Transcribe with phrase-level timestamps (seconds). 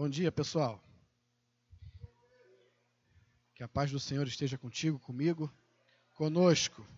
[0.00, 0.82] Bom dia, pessoal.
[3.54, 5.52] Que a paz do Senhor esteja contigo, comigo,
[6.14, 6.88] conosco.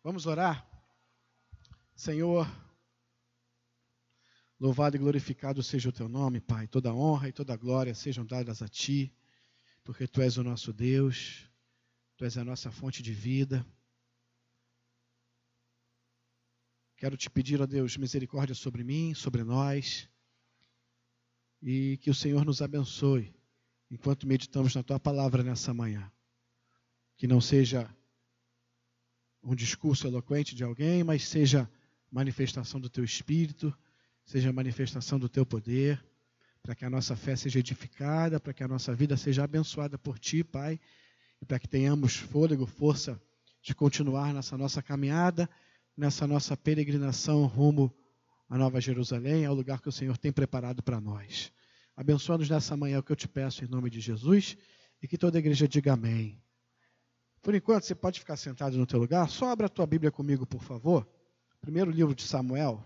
[0.00, 0.64] Vamos orar?
[1.96, 2.46] Senhor,
[4.60, 6.68] louvado e glorificado seja o teu nome, Pai.
[6.68, 9.12] Toda honra e toda glória sejam dadas a ti,
[9.82, 11.50] porque tu és o nosso Deus,
[12.16, 13.66] tu és a nossa fonte de vida.
[16.96, 20.08] Quero te pedir, ó Deus, misericórdia sobre mim, sobre nós
[21.62, 23.34] e que o Senhor nos abençoe
[23.90, 26.10] enquanto meditamos na tua palavra nessa manhã.
[27.16, 27.88] Que não seja
[29.42, 31.70] um discurso eloquente de alguém, mas seja
[32.10, 33.76] manifestação do teu espírito,
[34.24, 36.04] seja manifestação do teu poder,
[36.62, 40.18] para que a nossa fé seja edificada, para que a nossa vida seja abençoada por
[40.18, 40.80] ti, Pai,
[41.40, 43.20] e para que tenhamos fôlego, força
[43.62, 45.48] de continuar nessa nossa caminhada,
[45.96, 47.94] nessa nossa peregrinação rumo
[48.48, 51.52] a Nova Jerusalém, ao lugar que o Senhor tem preparado para nós.
[51.96, 54.56] Abençoa-nos nessa manhã, é o que eu te peço em nome de Jesus,
[55.02, 56.40] e que toda a igreja diga amém.
[57.42, 60.46] Por enquanto, você pode ficar sentado no teu lugar, só abra a tua Bíblia comigo,
[60.46, 61.08] por favor.
[61.60, 62.82] Primeiro livro de Samuel,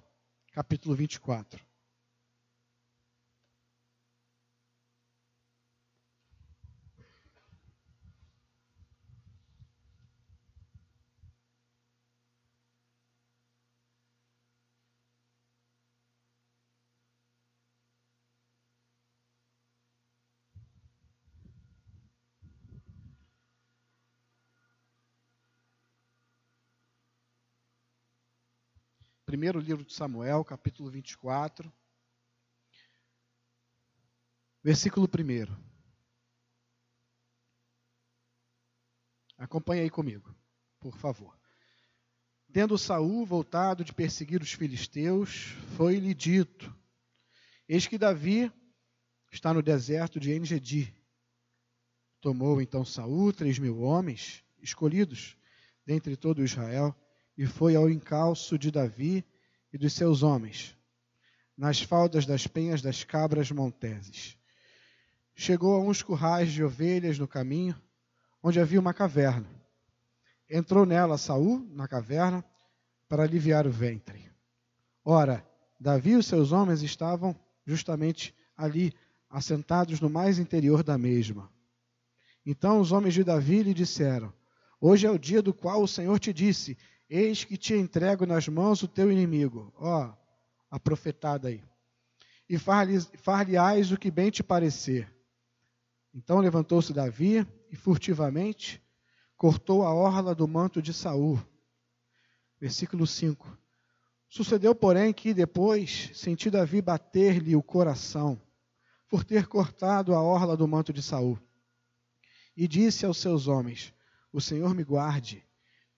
[0.53, 1.70] capítulo 24.
[29.31, 31.73] Primeiro livro de Samuel, capítulo 24,
[34.61, 35.57] versículo 1.
[39.39, 40.35] Acompanhe aí comigo,
[40.81, 41.39] por favor.
[42.53, 46.77] Tendo Saul voltado de perseguir os filisteus, foi-lhe dito:
[47.69, 48.53] Eis que Davi
[49.31, 50.93] está no deserto de Engedi.
[52.21, 55.37] Tomou então Saul três mil homens, escolhidos
[55.87, 56.93] dentre todo Israel,
[57.41, 59.25] e foi ao encalço de Davi
[59.73, 60.77] e dos seus homens,
[61.57, 64.37] nas faldas das penhas das cabras monteses.
[65.35, 67.75] Chegou a uns currais de ovelhas no caminho,
[68.43, 69.49] onde havia uma caverna.
[70.51, 72.45] Entrou nela Saul, na caverna,
[73.09, 74.31] para aliviar o ventre.
[75.03, 75.43] Ora,
[75.81, 77.35] Davi e os seus homens estavam
[77.65, 78.93] justamente ali,
[79.31, 81.51] assentados no mais interior da mesma.
[82.45, 84.31] Então os homens de Davi lhe disseram:
[84.79, 86.77] Hoje é o dia do qual o Senhor te disse:
[87.13, 89.75] Eis que te entrego nas mãos o teu inimigo.
[89.77, 90.13] Ó,
[90.71, 91.61] a profetada aí.
[92.49, 95.13] E far-lhe-ás o que bem te parecer.
[96.15, 98.81] Então levantou-se Davi e furtivamente
[99.37, 101.43] cortou a orla do manto de Saul.
[102.61, 103.59] Versículo 5.
[104.29, 108.41] Sucedeu, porém, que depois senti Davi bater-lhe o coração,
[109.09, 111.37] por ter cortado a orla do manto de Saul.
[112.57, 113.93] E disse aos seus homens:
[114.33, 115.45] O Senhor me guarde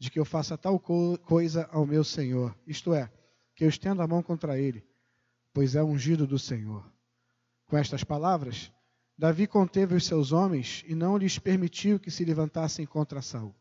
[0.03, 3.09] de que eu faça tal co coisa ao meu Senhor, isto é,
[3.55, 4.85] que eu estenda a mão contra ele,
[5.55, 6.85] pois é ungido do Senhor.
[7.69, 8.73] Com estas palavras,
[9.17, 13.55] Davi conteve os seus homens e não lhes permitiu que se levantassem contra Saul.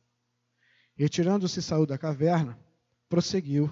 [0.95, 2.59] Retirando-se Saul da caverna,
[3.07, 3.71] prosseguiu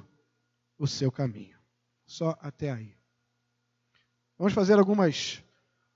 [0.78, 1.58] o seu caminho.
[2.06, 2.96] Só até aí.
[4.38, 5.44] Vamos fazer algumas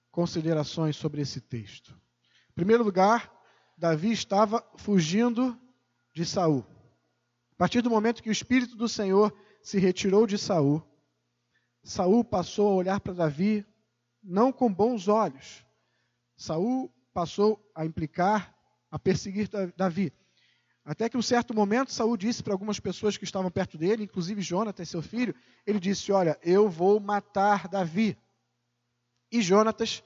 [0.09, 1.95] considerações sobre esse texto.
[2.49, 3.31] Em primeiro lugar,
[3.77, 5.55] Davi estava fugindo
[6.13, 6.65] de Saul.
[7.53, 10.83] A partir do momento que o espírito do Senhor se retirou de Saul,
[11.83, 13.65] Saul passou a olhar para Davi
[14.23, 15.65] não com bons olhos.
[16.37, 18.55] Saul passou a implicar,
[18.89, 20.13] a perseguir Davi.
[20.85, 24.41] Até que um certo momento Saul disse para algumas pessoas que estavam perto dele, inclusive
[24.41, 25.33] Jonatas, seu filho,
[25.65, 28.17] ele disse: "Olha, eu vou matar Davi".
[29.31, 30.03] E Jonatas,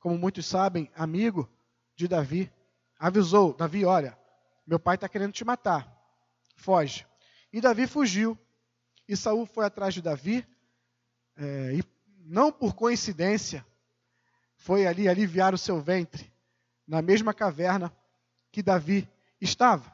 [0.00, 1.48] como muitos sabem, amigo
[1.94, 2.50] de Davi,
[2.98, 4.17] avisou Davi: "Olha,
[4.68, 5.90] meu pai está querendo te matar.
[6.54, 7.06] Foge.
[7.50, 8.38] E Davi fugiu.
[9.08, 10.46] E Saul foi atrás de Davi.
[11.34, 11.82] É, e
[12.26, 13.64] não por coincidência,
[14.54, 16.30] foi ali aliviar o seu ventre,
[16.86, 17.90] na mesma caverna
[18.52, 19.08] que Davi
[19.40, 19.90] estava.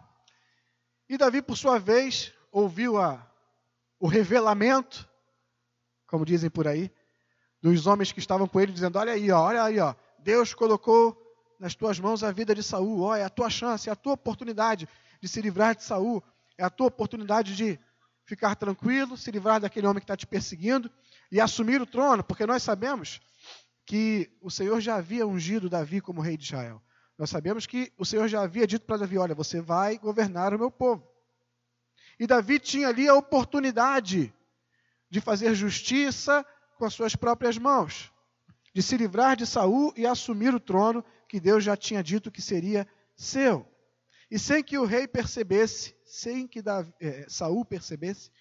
[1.08, 3.24] E Davi, por sua vez, ouviu a,
[4.00, 5.08] o revelamento,
[6.08, 6.90] como dizem por aí,
[7.62, 11.23] dos homens que estavam com ele, dizendo: Olha aí, ó, olha aí, ó, Deus colocou
[11.58, 13.02] nas tuas mãos a vida de Saul.
[13.02, 14.88] Ó, é a tua chance, é a tua oportunidade
[15.20, 16.22] de se livrar de Saul.
[16.56, 17.78] É a tua oportunidade de
[18.24, 20.90] ficar tranquilo, se livrar daquele homem que está te perseguindo
[21.30, 23.20] e assumir o trono, porque nós sabemos
[23.84, 26.82] que o Senhor já havia ungido Davi como rei de Israel.
[27.18, 30.58] Nós sabemos que o Senhor já havia dito para Davi: Olha, você vai governar o
[30.58, 31.06] meu povo.
[32.18, 34.32] E Davi tinha ali a oportunidade
[35.10, 36.44] de fazer justiça
[36.76, 38.12] com as suas próprias mãos.
[38.74, 42.42] De se livrar de Saul e assumir o trono que Deus já tinha dito que
[42.42, 42.86] seria
[43.16, 43.66] seu.
[44.28, 48.32] E sem que o rei percebesse, sem que Davi, é, Saul percebesse,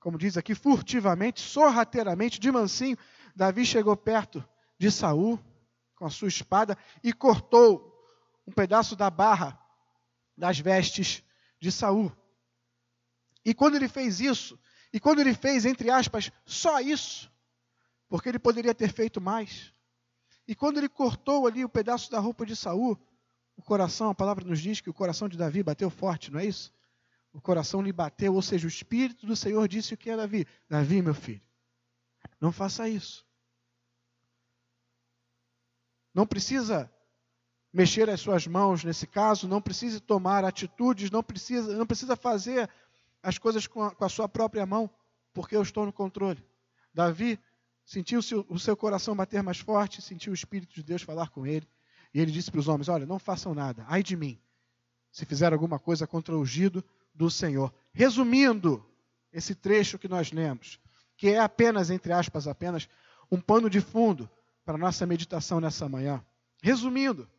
[0.00, 2.96] como diz aqui, furtivamente, sorrateiramente, de mansinho,
[3.34, 4.42] Davi chegou perto
[4.78, 5.38] de Saul
[5.94, 7.94] com a sua espada e cortou
[8.46, 9.58] um pedaço da barra
[10.36, 11.22] das vestes
[11.60, 12.10] de Saul.
[13.44, 14.58] E quando ele fez isso,
[14.92, 17.30] e quando ele fez, entre aspas, só isso,
[18.08, 19.72] porque ele poderia ter feito mais.
[20.46, 22.98] E quando ele cortou ali o pedaço da roupa de Saul,
[23.56, 26.46] o coração, a palavra nos diz que o coração de Davi bateu forte, não é
[26.46, 26.72] isso?
[27.32, 30.46] O coração lhe bateu, ou seja, o Espírito do Senhor disse o que é Davi:
[30.68, 31.42] Davi, meu filho,
[32.40, 33.26] não faça isso.
[36.14, 36.90] Não precisa
[37.72, 42.70] mexer as suas mãos nesse caso, não precisa tomar atitudes, não precisa, não precisa fazer
[43.22, 44.88] as coisas com a, com a sua própria mão,
[45.34, 46.42] porque eu estou no controle.
[46.94, 47.38] Davi
[47.86, 48.18] sentiu
[48.48, 51.66] o seu coração bater mais forte, sentiu o Espírito de Deus falar com ele,
[52.12, 54.38] e ele disse para os homens: Olha, não façam nada, ai de mim,
[55.12, 56.84] se fizer alguma coisa contra o ungido
[57.14, 57.72] do Senhor.
[57.92, 58.84] Resumindo
[59.32, 60.80] esse trecho que nós lemos,
[61.16, 62.88] que é apenas, entre aspas, apenas
[63.30, 64.28] um pano de fundo
[64.64, 66.22] para a nossa meditação nessa manhã.
[66.60, 67.30] Resumindo,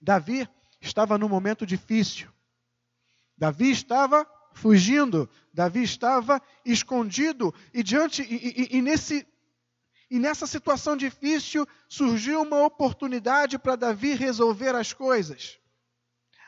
[0.00, 0.48] Davi
[0.80, 2.28] estava num momento difícil.
[3.38, 4.26] Davi estava
[4.56, 9.26] fugindo, Davi estava escondido e diante e, e, e nesse
[10.10, 15.58] e nessa situação difícil surgiu uma oportunidade para Davi resolver as coisas,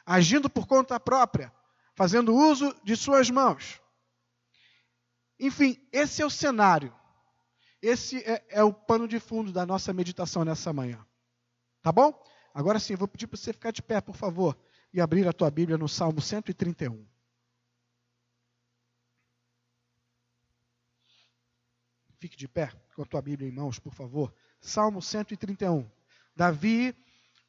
[0.06, 1.52] agindo por conta própria,
[1.94, 3.80] fazendo uso de suas mãos.
[5.40, 6.94] Enfim, esse é o cenário.
[7.82, 11.04] Esse é, é o pano de fundo da nossa meditação nessa manhã.
[11.82, 12.16] Tá bom?
[12.54, 14.56] Agora sim, vou pedir para você ficar de pé, por favor,
[14.92, 17.17] e abrir a tua Bíblia no Salmo 131.
[22.18, 24.34] Fique de pé com a tua Bíblia em mãos, por favor.
[24.60, 25.88] Salmo 131.
[26.34, 26.94] Davi,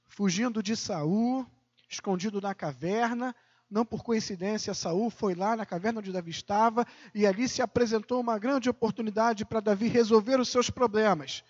[0.07, 1.45] fugindo de Saul,
[1.89, 3.35] escondido na caverna,
[3.69, 8.19] não por coincidência, Saul foi lá na caverna onde Davi estava e ali se apresentou
[8.19, 11.43] uma grande oportunidade para Davi resolver os seus problemas.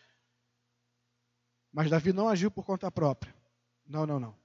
[1.72, 3.34] Mas Davi não agiu por conta própria.
[3.86, 4.36] Não, não, não.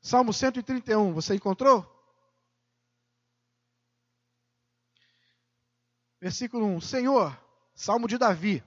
[0.00, 1.95] Salmo 131, você encontrou?
[6.26, 7.40] Versículo 1: Senhor,
[7.72, 8.60] Salmo de Davi.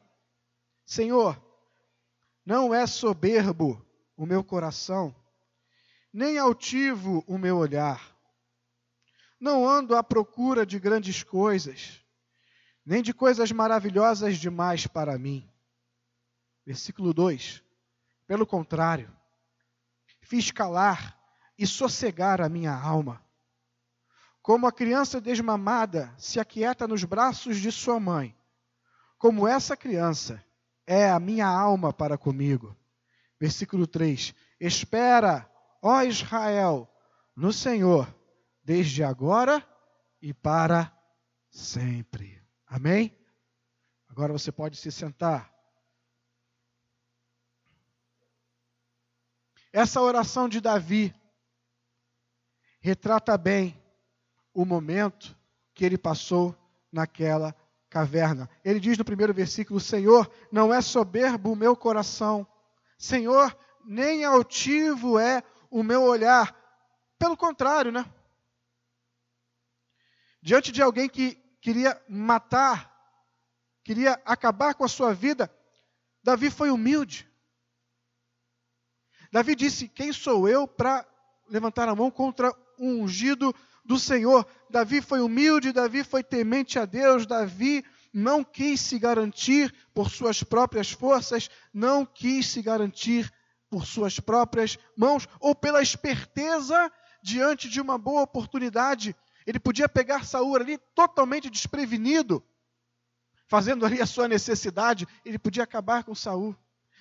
[0.85, 1.37] Senhor,
[2.45, 3.85] não é soberbo
[4.15, 5.13] o meu coração,
[6.13, 8.15] nem altivo o meu olhar.
[9.37, 12.01] Não ando à procura de grandes coisas,
[12.85, 15.45] nem de coisas maravilhosas demais para mim.
[16.65, 17.61] Versículo 2:
[18.25, 19.13] pelo contrário,
[20.21, 21.21] fiz calar
[21.57, 23.21] e sossegar a minha alma.
[24.41, 28.35] Como a criança desmamada se aquieta nos braços de sua mãe,
[29.17, 30.43] como essa criança
[30.87, 32.75] é a minha alma para comigo.
[33.39, 35.49] Versículo 3: Espera,
[35.81, 36.89] ó Israel,
[37.35, 38.13] no Senhor,
[38.63, 39.65] desde agora
[40.21, 40.91] e para
[41.49, 42.41] sempre.
[42.65, 43.15] Amém?
[44.09, 45.53] Agora você pode se sentar.
[49.71, 51.13] Essa oração de Davi
[52.81, 53.78] retrata bem
[54.61, 55.37] o momento
[55.73, 56.53] que ele passou
[56.91, 57.55] naquela
[57.89, 58.49] caverna.
[58.61, 62.45] Ele diz no primeiro versículo: Senhor, não é soberbo o meu coração,
[62.97, 66.53] Senhor, nem altivo é o meu olhar.
[67.17, 68.05] Pelo contrário, né?
[70.41, 72.93] Diante de alguém que queria matar,
[73.81, 75.49] queria acabar com a sua vida,
[76.21, 77.31] Davi foi humilde.
[79.31, 81.07] Davi disse: Quem sou eu para
[81.49, 83.55] levantar a mão contra o ungido
[83.89, 84.45] do Senhor?
[84.69, 90.43] Davi foi humilde, Davi foi temente a Deus, Davi não quis se garantir por suas
[90.43, 93.33] próprias forças, não quis se garantir
[93.67, 96.91] por suas próprias mãos ou pela esperteza
[97.23, 99.15] diante de uma boa oportunidade.
[99.43, 102.43] Ele podia pegar Saúl ali totalmente desprevenido,
[103.47, 106.55] fazendo ali a sua necessidade, ele podia acabar com Saúl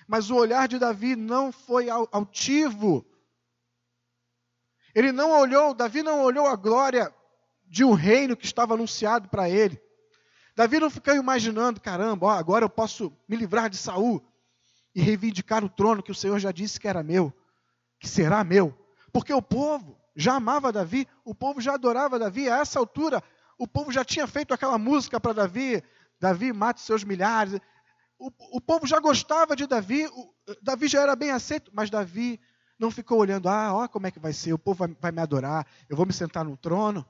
[0.09, 3.05] mas o olhar de Davi não foi altivo.
[4.99, 7.09] Ele não olhou, Davi não olhou a glória
[7.65, 9.81] de um reino que estava anunciado para ele.
[10.53, 14.21] Davi não ficou imaginando, caramba, ó, agora eu posso me livrar de Saul
[14.93, 17.33] e reivindicar o trono que o Senhor já disse que era meu,
[17.97, 18.77] que será meu.
[19.13, 23.23] Porque o povo já amava Davi, o povo já adorava Davi, a essa altura
[23.57, 25.81] o povo já tinha feito aquela música para Davi,
[26.19, 27.57] Davi mate seus milhares
[28.19, 32.37] o, o povo já gostava de Davi, o, Davi já era bem aceito, mas Davi
[32.79, 35.21] não ficou olhando, ah, olha como é que vai ser, o povo vai, vai me
[35.21, 37.05] adorar, eu vou me sentar no trono,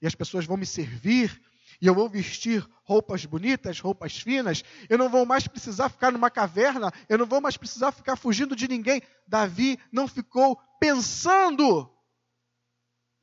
[0.00, 1.40] e as pessoas vão me servir,
[1.80, 6.30] e eu vou vestir roupas bonitas, roupas finas, eu não vou mais precisar ficar numa
[6.30, 9.02] caverna, eu não vou mais precisar ficar fugindo de ninguém.
[9.26, 11.88] Davi não ficou pensando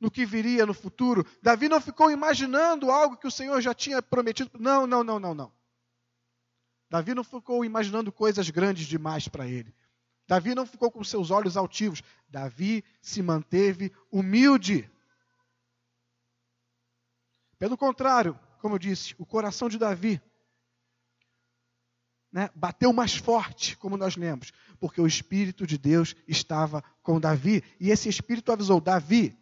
[0.00, 1.26] no que viria no futuro.
[1.42, 4.50] Davi não ficou imaginando algo que o Senhor já tinha prometido.
[4.58, 5.52] Não, não, não, não, não.
[6.88, 9.74] Davi não ficou imaginando coisas grandes demais para ele.
[10.26, 12.02] Davi não ficou com seus olhos altivos.
[12.28, 14.90] Davi se manteve humilde.
[17.58, 20.20] Pelo contrário, como eu disse, o coração de Davi
[22.32, 27.62] né, bateu mais forte, como nós lemos, porque o Espírito de Deus estava com Davi.
[27.80, 29.34] E esse Espírito avisou: Davi,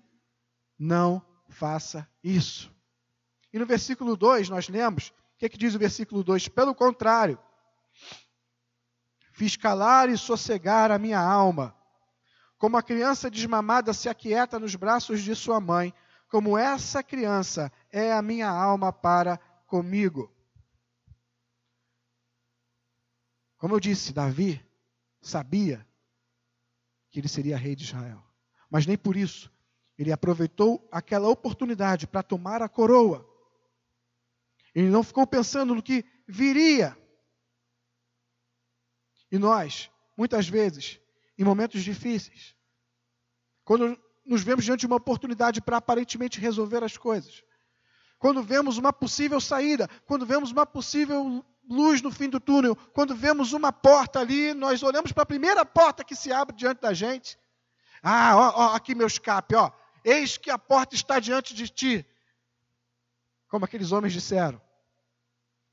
[0.79, 2.73] não faça isso.
[3.53, 6.49] E no versículo 2 nós lemos, o que, é que diz o versículo 2?
[6.49, 7.38] Pelo contrário,
[9.35, 11.76] fiz calar e sossegar a minha alma.
[12.57, 15.93] Como a criança desmamada se aquieta nos braços de sua mãe,
[16.31, 20.33] como essa criança é a minha alma para comigo.
[23.59, 24.64] Como eu disse, Davi
[25.21, 25.85] sabia
[27.11, 28.23] que ele seria rei de Israel.
[28.71, 29.53] Mas nem por isso
[29.99, 33.29] ele aproveitou aquela oportunidade para tomar a coroa.
[34.75, 36.97] Ele não ficou pensando no que viria.
[39.35, 41.00] E nós, muitas vezes,
[41.37, 42.55] em momentos difíceis,
[43.64, 47.43] quando nos vemos diante de uma oportunidade para aparentemente resolver as coisas,
[48.17, 53.12] quando vemos uma possível saída, quando vemos uma possível luz no fim do túnel, quando
[53.17, 56.95] vemos uma porta ali, nós olhamos para a primeira porta que se abre diante da
[56.95, 57.37] gente.
[58.05, 59.73] Ah, ó, ó, aqui meu escape, ó.
[60.05, 62.07] Eis que a porta está diante de ti.
[63.49, 64.62] Como aqueles homens disseram.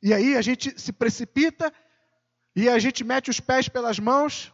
[0.02, 1.72] E aí a gente se precipita
[2.56, 4.54] e a gente mete os pés pelas mãos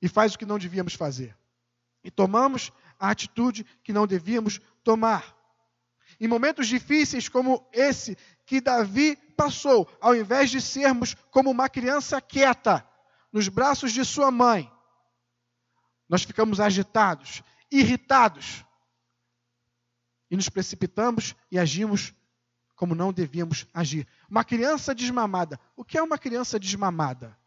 [0.00, 1.36] e faz o que não devíamos fazer.
[2.02, 5.36] E tomamos a atitude que não devíamos tomar.
[6.20, 12.20] Em momentos difíceis como esse que Davi passou, ao invés de sermos como uma criança
[12.20, 12.86] quieta
[13.32, 14.70] nos braços de sua mãe,
[16.08, 18.64] nós ficamos agitados, irritados
[20.30, 22.12] e nos precipitamos e agimos
[22.82, 24.08] como não devíamos agir.
[24.28, 25.60] Uma criança desmamada.
[25.76, 27.38] O que é uma criança desmamada?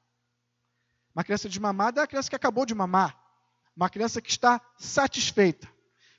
[1.13, 3.18] Uma criança desmamada é a criança que acabou de mamar.
[3.75, 5.68] Uma criança que está satisfeita.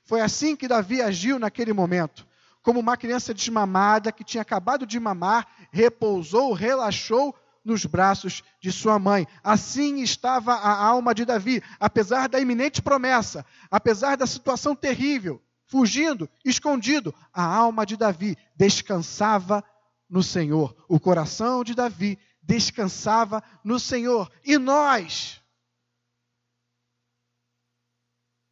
[0.05, 2.27] Foi assim que Davi agiu naquele momento
[2.61, 8.99] como uma criança desmamada que tinha acabado de mamar, repousou, relaxou nos braços de sua
[8.99, 9.27] mãe.
[9.43, 16.29] Assim estava a alma de Davi, apesar da iminente promessa, apesar da situação terrível, fugindo,
[16.43, 19.63] escondido, a alma de Davi descansava
[20.09, 20.75] no Senhor.
[20.89, 24.31] O coração de Davi descansava no Senhor.
[24.43, 25.41] E nós?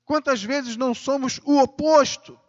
[0.03, 2.39] Quantas vezes não somos o oposto?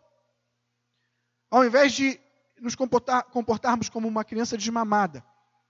[1.51, 2.21] Ao invés de
[2.61, 5.25] nos comportar, comportarmos como uma criança desmamada,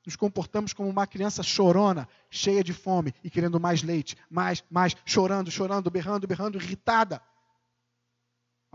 [0.05, 4.97] nos comportamos como uma criança chorona, cheia de fome e querendo mais leite, mais, mais,
[5.05, 7.21] chorando, chorando, berrando, berrando, irritada.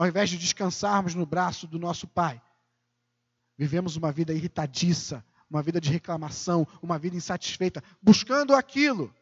[0.02, 2.42] Ao invés de descansarmos no braço do nosso Pai,
[3.56, 9.14] vivemos uma vida irritadiça, uma vida de reclamação, uma vida insatisfeita, buscando aquilo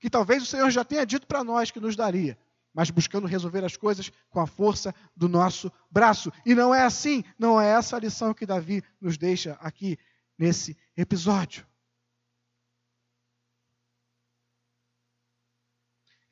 [0.00, 2.36] que talvez o Senhor já tenha dito para nós que nos daria,
[2.74, 6.32] mas buscando resolver as coisas com a força do nosso braço.
[6.44, 9.96] E não é assim, não é essa a lição que Davi nos deixa aqui
[10.36, 11.64] nesse episódio.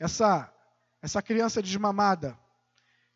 [0.00, 0.52] Essa,
[1.00, 2.36] essa criança desmamada,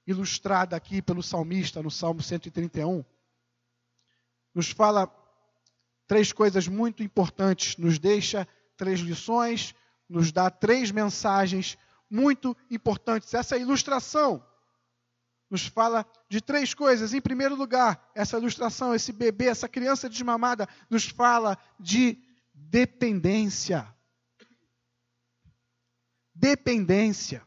[0.07, 3.05] ilustrada aqui pelo salmista no Salmo 131,
[4.55, 5.11] nos fala
[6.07, 9.75] três coisas muito importantes, nos deixa três lições,
[10.09, 11.79] nos dá três mensagens
[12.11, 13.33] muito importantes.
[13.33, 14.45] Essa ilustração
[15.49, 17.13] nos fala de três coisas.
[17.13, 22.19] Em primeiro lugar, essa ilustração, esse bebê, essa criança desmamada, nos fala de
[22.55, 23.87] dependência.
[26.35, 27.47] Dependência.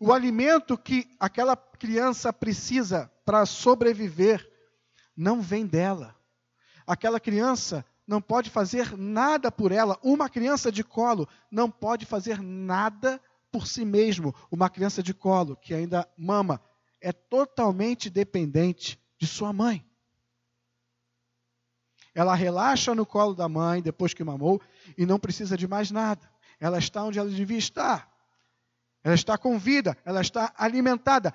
[0.00, 4.48] O alimento que aquela criança precisa para sobreviver
[5.16, 6.14] não vem dela.
[6.86, 9.98] Aquela criança não pode fazer nada por ela.
[10.02, 14.34] Uma criança de colo não pode fazer nada por si mesmo.
[14.50, 16.62] Uma criança de colo que ainda mama
[17.00, 19.84] é totalmente dependente de sua mãe.
[22.14, 24.60] Ela relaxa no colo da mãe depois que mamou
[24.96, 26.28] e não precisa de mais nada.
[26.58, 28.10] Ela está onde ela devia estar.
[29.08, 31.34] Ela está com vida, ela está alimentada,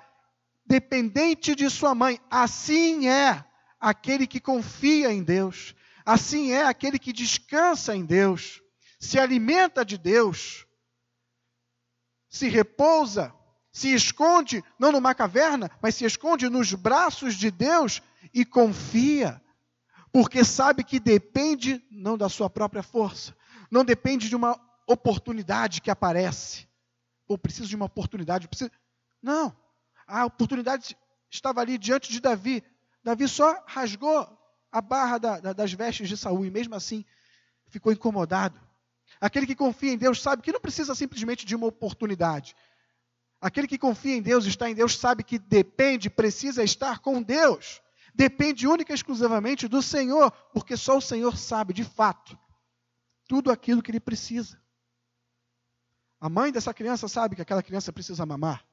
[0.64, 2.20] dependente de sua mãe.
[2.30, 3.44] Assim é
[3.80, 5.74] aquele que confia em Deus.
[6.06, 8.62] Assim é aquele que descansa em Deus,
[9.00, 10.68] se alimenta de Deus,
[12.28, 13.34] se repousa,
[13.72, 18.00] se esconde, não numa caverna, mas se esconde nos braços de Deus
[18.32, 19.42] e confia,
[20.12, 23.36] porque sabe que depende não da sua própria força,
[23.68, 26.72] não depende de uma oportunidade que aparece.
[27.26, 28.70] Ou preciso de uma oportunidade, preciso...
[29.22, 29.56] Não.
[30.06, 30.96] A oportunidade
[31.30, 32.62] estava ali diante de Davi.
[33.02, 34.28] Davi só rasgou
[34.70, 37.04] a barra da, da, das vestes de Saul e mesmo assim
[37.68, 38.60] ficou incomodado.
[39.20, 42.54] Aquele que confia em Deus sabe que não precisa simplesmente de uma oportunidade.
[43.40, 47.82] Aquele que confia em Deus, está em Deus, sabe que depende, precisa estar com Deus.
[48.14, 52.38] Depende única e exclusivamente do Senhor, porque só o Senhor sabe, de fato,
[53.28, 54.60] tudo aquilo que ele precisa.
[56.24, 58.64] A mãe dessa criança sabe que aquela criança precisa mamar.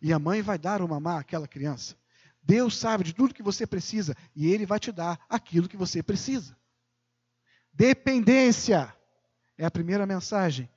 [0.00, 1.96] E a mãe vai dar o mamar àquela criança.
[2.40, 6.04] Deus sabe de tudo que você precisa e Ele vai te dar aquilo que você
[6.04, 6.56] precisa.
[7.72, 8.96] Dependência
[9.58, 10.70] é a primeira mensagem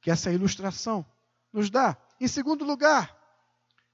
[0.00, 1.04] que essa ilustração
[1.52, 1.94] nos dá.
[2.18, 3.14] Em segundo lugar,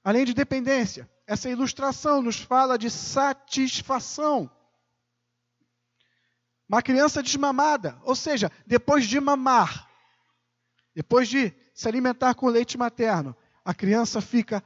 [0.01, 4.49] além de dependência, essa ilustração nos fala de satisfação.
[6.69, 9.86] Uma criança desmamada, ou seja, depois de mamar,
[10.97, 14.63] depois de se alimentar com leite materno, a criança fica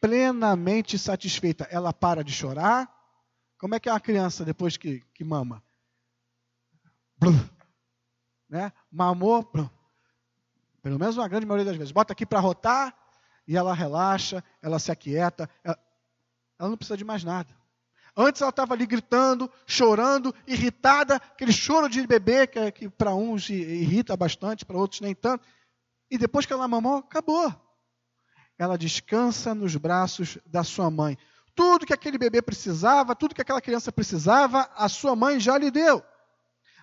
[0.00, 1.66] plenamente satisfeita.
[1.72, 2.88] Ela para de chorar.
[3.58, 5.60] Como é que é uma criança depois que, que mama?
[7.18, 7.36] Blum,
[8.48, 8.72] né?
[8.92, 9.68] Mamou, blum.
[10.80, 11.90] pelo menos uma grande maioria das vezes.
[11.90, 12.96] Bota aqui para rotar
[13.44, 15.50] e ela relaxa, ela se aquieta.
[15.64, 15.76] Ela,
[16.60, 17.52] ela não precisa de mais nada.
[18.16, 23.50] Antes ela estava ali gritando, chorando, irritada, aquele choro de bebê que, que para uns
[23.50, 25.44] irrita bastante, para outros nem tanto.
[26.12, 27.52] E depois que ela mamou, acabou
[28.62, 31.18] ela descansa nos braços da sua mãe.
[31.54, 35.70] Tudo que aquele bebê precisava, tudo que aquela criança precisava, a sua mãe já lhe
[35.70, 36.02] deu.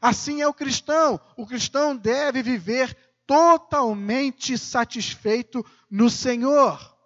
[0.01, 1.19] Assim é o cristão.
[1.37, 2.95] O cristão deve viver
[3.25, 6.97] totalmente satisfeito no Senhor.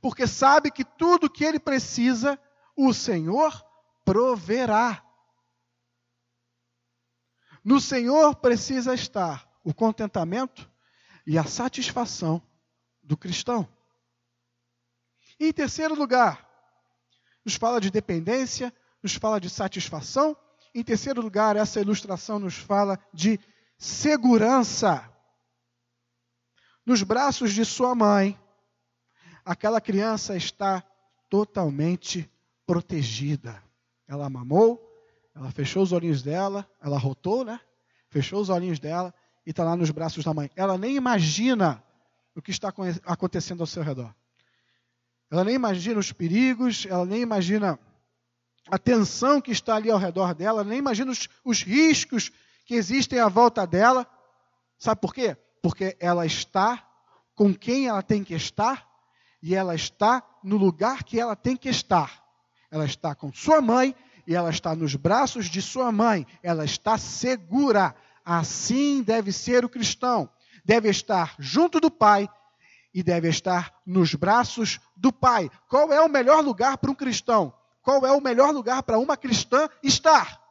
[0.00, 2.38] Porque sabe que tudo que ele precisa,
[2.76, 3.64] o Senhor
[4.04, 5.02] proverá.
[7.64, 10.70] No Senhor precisa estar o contentamento
[11.26, 12.40] e a satisfação
[13.02, 13.68] do cristão.
[15.40, 16.48] E em terceiro lugar,
[17.44, 20.36] nos fala de dependência, nos fala de satisfação.
[20.72, 23.40] Em terceiro lugar, essa ilustração nos fala de
[23.76, 25.12] segurança.
[26.86, 28.38] Nos braços de sua mãe,
[29.44, 30.80] aquela criança está
[31.28, 32.30] totalmente
[32.64, 33.60] protegida.
[34.06, 34.80] Ela mamou,
[35.34, 37.60] ela fechou os olhinhos dela, ela rotou, né?
[38.08, 39.12] Fechou os olhinhos dela
[39.46, 40.50] e está lá nos braços da mãe.
[40.56, 41.82] Ela nem imagina
[42.34, 42.72] o que está
[43.04, 44.12] acontecendo ao seu redor.
[45.30, 47.78] Ela nem imagina os perigos, ela nem imagina
[48.68, 52.32] a tensão que está ali ao redor dela, nem imagina os, os riscos
[52.64, 54.06] que existem à volta dela.
[54.78, 55.36] Sabe por quê?
[55.62, 56.84] Porque ela está
[57.34, 58.86] com quem ela tem que estar
[59.42, 62.22] e ela está no lugar que ela tem que estar.
[62.70, 63.94] Ela está com sua mãe
[64.26, 66.26] e ela está nos braços de sua mãe.
[66.42, 67.94] Ela está segura.
[68.26, 70.28] Assim deve ser o cristão
[70.66, 72.28] deve estar junto do Pai
[72.92, 75.48] e deve estar nos braços do Pai.
[75.68, 77.54] Qual é o melhor lugar para um cristão?
[77.80, 80.42] Qual é o melhor lugar para uma cristã estar?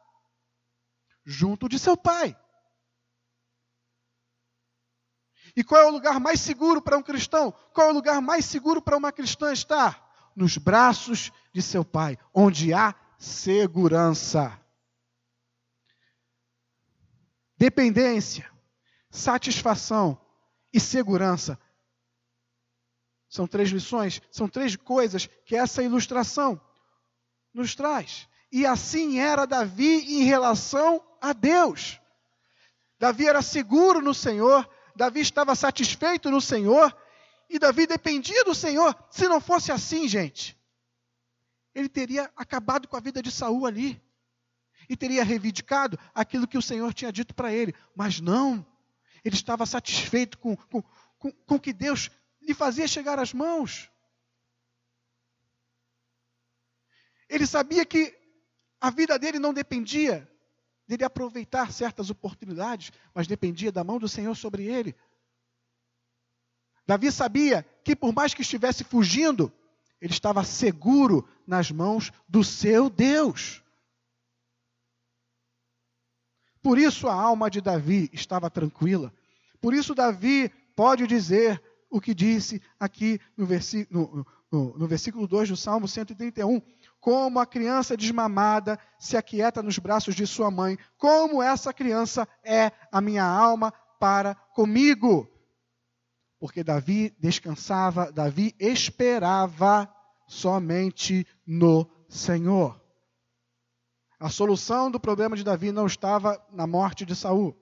[1.22, 2.34] Junto de seu Pai.
[5.54, 7.52] E qual é o lugar mais seguro para um cristão?
[7.74, 10.02] Qual é o lugar mais seguro para uma cristã estar?
[10.34, 14.58] Nos braços de seu Pai, onde há segurança.
[17.56, 18.50] Dependência
[19.16, 20.20] satisfação
[20.72, 21.58] e segurança.
[23.28, 26.60] São três lições, são três coisas que essa ilustração
[27.52, 28.28] nos traz.
[28.52, 32.00] E assim era Davi em relação a Deus.
[32.98, 36.96] Davi era seguro no Senhor, Davi estava satisfeito no Senhor,
[37.48, 38.96] e Davi dependia do Senhor.
[39.10, 40.56] Se não fosse assim, gente,
[41.74, 44.00] ele teria acabado com a vida de Saul ali.
[44.88, 47.74] E teria reivindicado aquilo que o Senhor tinha dito para ele.
[47.94, 48.64] Mas não.
[49.24, 50.82] Ele estava satisfeito com, com,
[51.18, 53.90] com, com que Deus lhe fazia chegar às mãos.
[57.28, 58.16] Ele sabia que
[58.80, 60.30] a vida dele não dependia
[60.86, 64.94] dele aproveitar certas oportunidades, mas dependia da mão do Senhor sobre ele.
[66.86, 69.52] Davi sabia que, por mais que estivesse fugindo,
[70.00, 73.62] ele estava seguro nas mãos do seu Deus.
[76.66, 79.14] Por isso a alma de Davi estava tranquila.
[79.60, 83.46] Por isso Davi pode dizer o que disse aqui no,
[83.88, 86.60] no, no, no versículo 2 do Salmo 131.
[86.98, 92.72] Como a criança desmamada se aquieta nos braços de sua mãe, como essa criança é
[92.90, 95.28] a minha alma para comigo.
[96.36, 99.88] Porque Davi descansava, Davi esperava
[100.26, 102.84] somente no Senhor.
[104.18, 107.54] A solução do problema de Davi não estava na morte de Saul.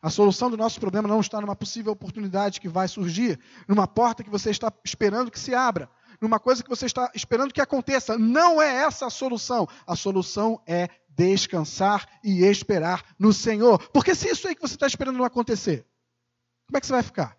[0.00, 4.24] A solução do nosso problema não está numa possível oportunidade que vai surgir, numa porta
[4.24, 5.88] que você está esperando que se abra,
[6.20, 8.18] numa coisa que você está esperando que aconteça.
[8.18, 9.68] Não é essa a solução.
[9.86, 13.78] A solução é descansar e esperar no Senhor.
[13.90, 15.86] Porque se isso aí que você está esperando não acontecer,
[16.66, 17.36] como é que você vai ficar?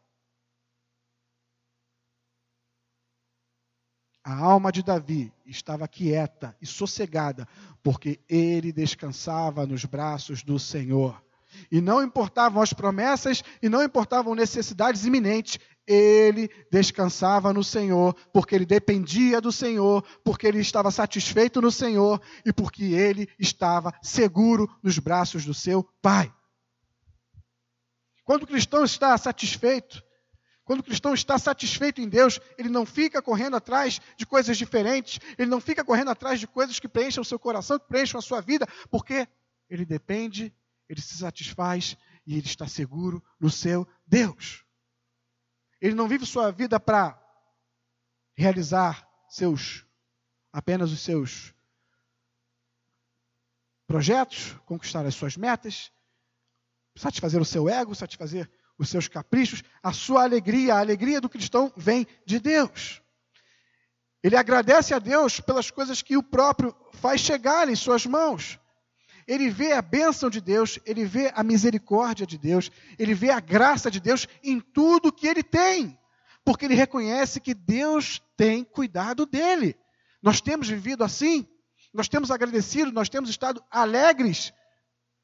[4.24, 7.48] A alma de Davi estava quieta e sossegada,
[7.84, 11.22] porque ele descansava nos braços do Senhor.
[11.70, 18.56] E não importavam as promessas e não importavam necessidades iminentes, ele descansava no Senhor, porque
[18.56, 24.70] ele dependia do Senhor, porque ele estava satisfeito no Senhor e porque ele estava seguro
[24.82, 26.34] nos braços do seu Pai.
[28.24, 30.02] Quando o cristão está satisfeito,
[30.65, 35.19] quando o cristão está satisfeito em Deus, ele não fica correndo atrás de coisas diferentes,
[35.38, 38.21] ele não fica correndo atrás de coisas que preencham o seu coração, que preencham a
[38.21, 39.28] sua vida, porque
[39.69, 40.54] ele depende,
[40.88, 44.63] ele se satisfaz e ele está seguro no seu Deus.
[45.82, 47.21] Ele não vive sua vida para
[48.36, 49.86] realizar seus
[50.52, 51.54] apenas os seus
[53.86, 55.91] projetos, conquistar as suas metas,
[56.95, 61.72] satisfazer o seu ego, satisfazer os seus caprichos, a sua alegria, a alegria do cristão
[61.76, 63.02] vem de Deus.
[64.24, 68.58] Ele agradece a Deus pelas coisas que o próprio faz chegar em suas mãos.
[69.28, 73.40] Ele vê a bênção de Deus, ele vê a misericórdia de Deus, ele vê a
[73.40, 75.98] graça de Deus em tudo que ele tem,
[76.44, 79.78] porque ele reconhece que Deus tem cuidado dele.
[80.22, 81.48] Nós temos vivido assim,
[81.94, 84.54] nós temos agradecido, nós temos estado alegres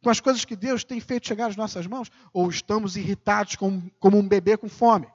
[0.01, 2.11] com as coisas que Deus tem feito chegar às nossas mãos?
[2.33, 5.07] Ou estamos irritados como, como um bebê com fome?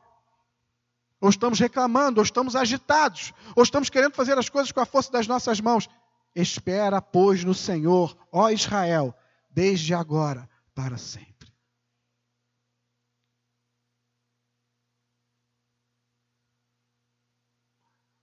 [1.21, 5.11] Ou estamos reclamando, ou estamos agitados, ou estamos querendo fazer as coisas com a força
[5.11, 5.89] das nossas mãos?
[6.35, 9.15] Espera, pois, no Senhor, ó Israel,
[9.51, 11.53] desde agora para sempre.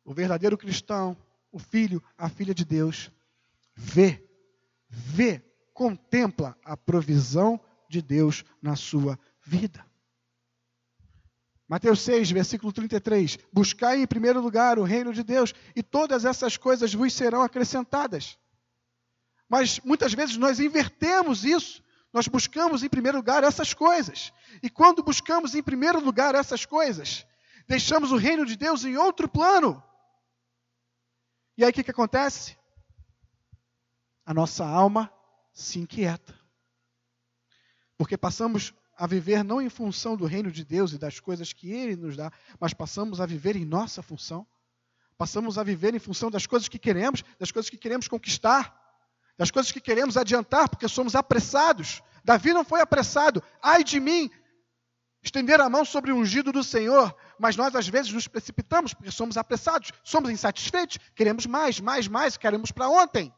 [0.03, 1.15] O verdadeiro cristão,
[1.51, 3.09] o filho, a filha de Deus,
[3.73, 4.21] vê,
[4.89, 5.41] vê
[5.81, 9.83] contempla a provisão de Deus na sua vida.
[11.67, 13.39] Mateus 6, versículo 33.
[13.51, 18.37] Buscai em primeiro lugar o reino de Deus, e todas essas coisas vos serão acrescentadas.
[19.49, 21.83] Mas muitas vezes nós invertemos isso.
[22.13, 24.31] Nós buscamos em primeiro lugar essas coisas.
[24.61, 27.25] E quando buscamos em primeiro lugar essas coisas,
[27.67, 29.83] deixamos o reino de Deus em outro plano.
[31.57, 32.55] E aí o que, que acontece?
[34.23, 35.11] A nossa alma
[35.61, 36.37] se inquieta.
[37.97, 41.71] Porque passamos a viver não em função do reino de Deus e das coisas que
[41.71, 44.45] Ele nos dá, mas passamos a viver em nossa função.
[45.17, 48.79] Passamos a viver em função das coisas que queremos, das coisas que queremos conquistar,
[49.37, 52.01] das coisas que queremos adiantar, porque somos apressados.
[52.23, 53.43] Davi não foi apressado.
[53.61, 54.29] Ai de mim,
[55.23, 59.11] estender a mão sobre o ungido do Senhor, mas nós às vezes nos precipitamos porque
[59.11, 63.33] somos apressados, somos insatisfeitos, queremos mais, mais, mais, queremos para ontem.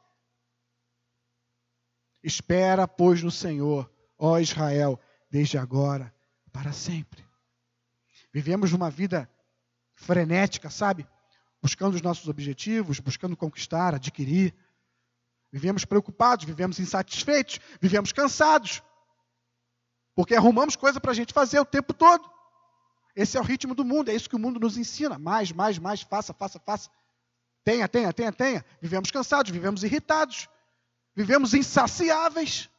[2.24, 6.14] Espera, pois, no Senhor, ó Israel, desde agora
[6.52, 7.26] para sempre.
[8.32, 9.30] Vivemos numa vida
[9.96, 11.08] frenética, sabe?
[11.62, 14.56] Buscando os nossos objetivos, buscando conquistar, adquirir.
[15.52, 18.82] Vivemos preocupados, vivemos insatisfeitos, vivemos cansados.
[20.16, 22.32] Porque arrumamos coisa para a gente fazer o tempo todo.
[23.16, 25.20] Esse é o ritmo do mundo, é isso que o mundo nos ensina.
[25.20, 26.90] Mais, mais, mais, faça, faça, faça.
[27.64, 28.66] Tenha, tenha, tenha, tenha.
[28.82, 30.50] Vivemos cansados, vivemos irritados.
[31.16, 32.70] Vivemos insaciáveis.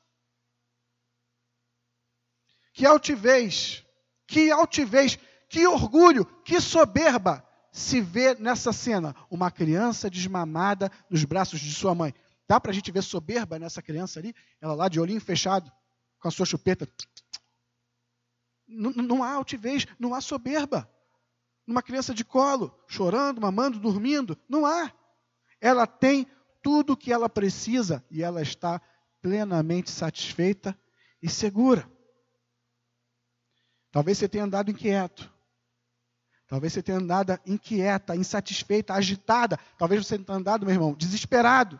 [2.73, 3.85] Que altivez,
[4.27, 5.19] que altivez,
[5.49, 11.95] que orgulho, que soberba se vê nessa cena uma criança desmamada nos braços de sua
[11.95, 12.15] mãe.
[12.47, 14.35] Dá para a gente ver soberba nessa criança ali?
[14.61, 15.71] Ela lá de olhinho fechado,
[16.19, 16.89] com a sua chupeta.
[18.67, 20.91] Não, há altivez, não há soberba.
[21.67, 24.93] Numa criança de colo, chorando, mamando, dormindo, não há.
[25.61, 26.27] Ela tem
[26.65, 28.81] tudo o que ela precisa e ela está
[29.21, 30.77] plenamente satisfeita
[31.23, 31.87] e segura.
[33.93, 35.31] Talvez você tenha andado inquieto.
[36.49, 39.59] Talvez você tenha andado inquieta, insatisfeita, agitada.
[39.79, 41.79] Talvez você tenha andado, meu irmão, desesperado.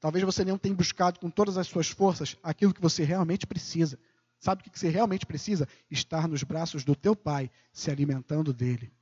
[0.00, 3.98] Talvez você não tenha buscado com todas as suas forças aquilo que você realmente precisa.
[4.40, 5.68] Sabe o que você realmente precisa?
[5.88, 8.92] Estar nos braços do teu pai, se alimentando dele.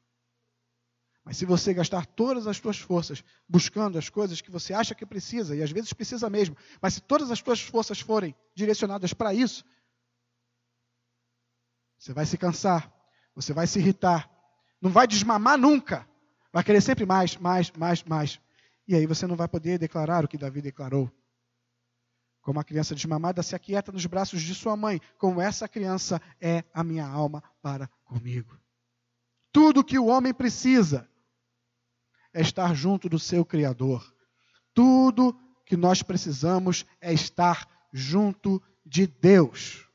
[1.31, 5.07] Mas se você gastar todas as suas forças buscando as coisas que você acha que
[5.07, 9.33] precisa, e às vezes precisa mesmo, mas se todas as suas forças forem direcionadas para
[9.33, 9.65] isso,
[11.97, 12.93] você vai se cansar,
[13.33, 14.29] você vai se irritar,
[14.83, 16.05] não vai desmamar nunca,
[16.53, 18.41] vai querer sempre mais, mais, mais, mais.
[18.89, 21.09] E aí você não vai poder declarar o que Davi declarou.
[22.43, 26.65] Como a criança desmamada se aquieta nos braços de sua mãe, como essa criança é
[26.75, 28.59] a minha alma para comigo.
[29.53, 31.09] Tudo que o homem precisa
[32.33, 34.15] é estar junto do seu Criador.
[34.75, 39.87] Tudo que nós precisamos é estar junto de Deus.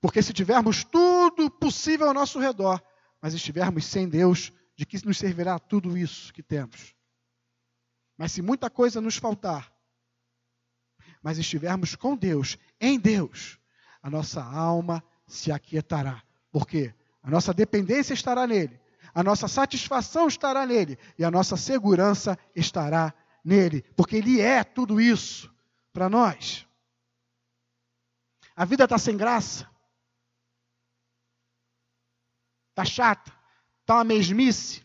[0.00, 2.82] Porque se tivermos tudo possível ao nosso redor,
[3.20, 6.94] mas estivermos sem Deus, de que nos servirá tudo isso que temos?
[8.16, 9.72] Mas se muita coisa nos faltar,
[11.22, 13.58] mas estivermos com Deus, em Deus,
[14.02, 16.22] a nossa alma se aquietará.
[16.52, 16.94] Por quê?
[17.22, 18.80] A nossa dependência estará nele,
[19.16, 25.00] a nossa satisfação estará nele e a nossa segurança estará nele, porque ele é tudo
[25.00, 25.50] isso
[25.90, 26.66] para nós.
[28.54, 29.66] A vida está sem graça,
[32.68, 33.32] está chata,
[33.80, 34.84] está uma mesmice,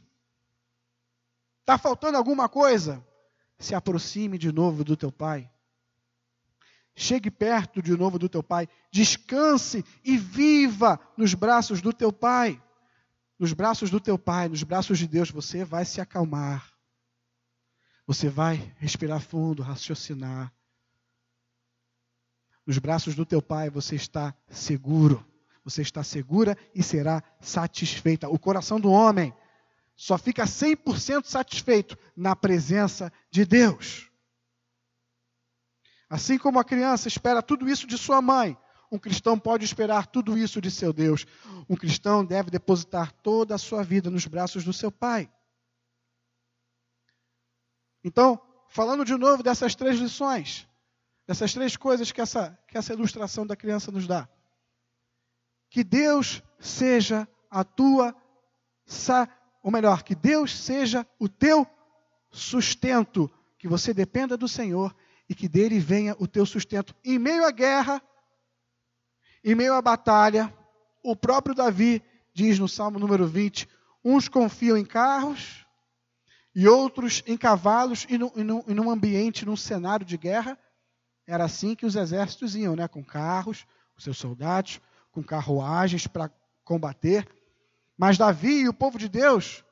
[1.59, 3.05] está faltando alguma coisa.
[3.59, 5.51] Se aproxime de novo do teu pai.
[6.95, 12.61] Chegue perto de novo do teu pai, descanse e viva nos braços do teu pai.
[13.41, 16.71] Nos braços do teu pai, nos braços de Deus, você vai se acalmar.
[18.06, 20.54] Você vai respirar fundo, raciocinar.
[22.67, 25.27] Nos braços do teu pai você está seguro.
[25.63, 28.30] Você está segura e será satisfeita.
[28.30, 29.34] O coração do homem
[29.95, 34.12] só fica 100% satisfeito na presença de Deus.
[36.08, 38.56] Assim como a criança espera tudo isso de sua mãe,
[38.91, 41.25] um cristão pode esperar tudo isso de seu Deus.
[41.69, 45.32] Um cristão deve depositar toda a sua vida nos braços do seu pai.
[48.04, 50.67] Então, falando de novo dessas três lições,
[51.25, 54.27] dessas três coisas que essa, que essa ilustração da criança nos dá.
[55.69, 58.13] Que Deus seja a tua,
[59.63, 61.65] ou melhor, que Deus seja o teu
[62.30, 64.93] sustento, que você dependa do Senhor
[65.30, 66.93] e que dele venha o teu sustento.
[67.06, 68.01] Em meio à guerra,
[69.43, 70.54] em meio à batalha,
[71.04, 73.67] o próprio Davi diz no Salmo número 20:
[74.04, 75.65] uns confiam em carros
[76.54, 80.58] e outros em cavalos, e, no, e, no, e num ambiente, num cenário de guerra,
[81.25, 82.88] era assim que os exércitos iam, né?
[82.88, 86.30] com carros, com seus soldados, com carruagens para
[86.63, 87.27] combater.
[87.97, 89.63] Mas Davi e o povo de Deus,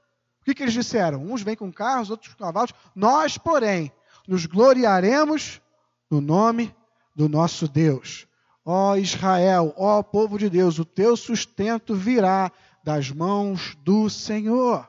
[0.42, 1.24] o que, que eles disseram?
[1.24, 2.74] Uns vêm com carros, outros com cavalos.
[2.96, 3.92] Nós, porém,
[4.28, 5.62] nos gloriaremos
[6.10, 6.74] no nome
[7.16, 8.29] do nosso Deus.
[8.72, 12.52] Ó Israel, ó povo de Deus, o teu sustento virá
[12.84, 14.88] das mãos do Senhor.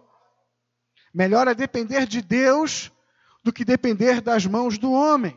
[1.15, 2.93] Melhor é depender de Deus
[3.43, 5.35] do que depender das mãos do homem.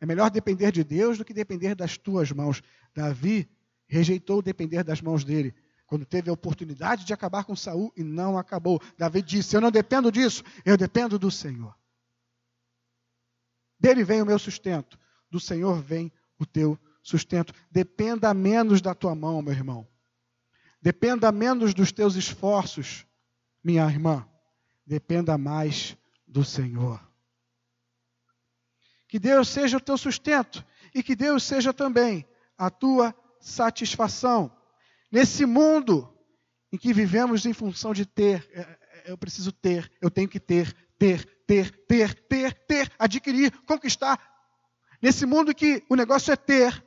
[0.00, 2.62] É melhor depender de Deus do que depender das tuas mãos.
[2.94, 3.46] Davi
[3.86, 5.54] rejeitou depender das mãos dele
[5.86, 8.80] quando teve a oportunidade de acabar com Saul e não acabou.
[8.96, 11.76] Davi disse: Eu não dependo disso, eu dependo do Senhor.
[13.78, 14.98] Dele vem o meu sustento,
[15.30, 17.54] do Senhor vem o teu sustento.
[17.70, 19.86] Dependa menos da tua mão, meu irmão.
[20.82, 23.06] Dependa menos dos teus esforços,
[23.62, 24.28] minha irmã.
[24.84, 27.00] Dependa mais do Senhor.
[29.08, 32.26] Que Deus seja o teu sustento e que Deus seja também
[32.58, 34.50] a tua satisfação.
[35.10, 36.12] Nesse mundo
[36.72, 40.40] em que vivemos em função de ter, é, é, eu preciso ter, eu tenho que
[40.40, 44.20] ter, ter, ter, ter, ter, ter, adquirir, conquistar.
[45.00, 46.85] Nesse mundo que o negócio é ter.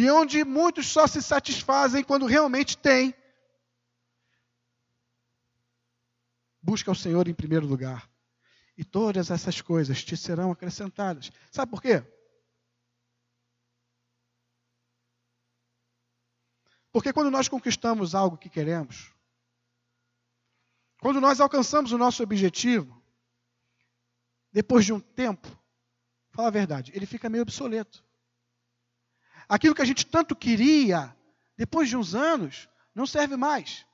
[0.00, 3.14] E onde muitos só se satisfazem quando realmente têm.
[6.62, 8.10] Busca o Senhor em primeiro lugar.
[8.78, 11.30] E todas essas coisas te serão acrescentadas.
[11.52, 12.02] Sabe por quê?
[16.90, 19.12] Porque quando nós conquistamos algo que queremos,
[21.02, 23.04] quando nós alcançamos o nosso objetivo,
[24.50, 25.46] depois de um tempo,
[26.30, 28.02] fala a verdade, ele fica meio obsoleto.
[29.50, 31.12] Aquilo que a gente tanto queria,
[31.56, 33.84] depois de uns anos, não serve mais.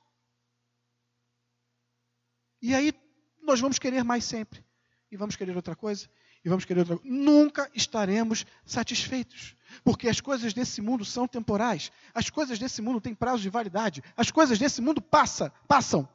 [2.61, 2.93] E aí
[3.41, 4.63] nós vamos querer mais sempre.
[5.11, 6.07] E vamos querer outra coisa.
[6.45, 7.11] E vamos querer outra coisa.
[7.11, 9.55] Nunca estaremos satisfeitos.
[9.83, 11.91] Porque as coisas desse mundo são temporais.
[12.13, 14.03] As coisas desse mundo têm prazo de validade.
[14.15, 16.07] As coisas desse mundo passa, passam.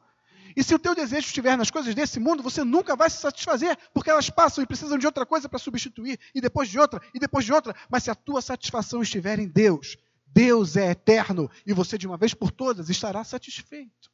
[0.55, 3.77] E se o teu desejo estiver nas coisas desse mundo, você nunca vai se satisfazer,
[3.93, 7.19] porque elas passam e precisam de outra coisa para substituir, e depois de outra, e
[7.19, 7.75] depois de outra.
[7.89, 12.17] Mas se a tua satisfação estiver em Deus, Deus é eterno, e você de uma
[12.17, 14.11] vez por todas estará satisfeito.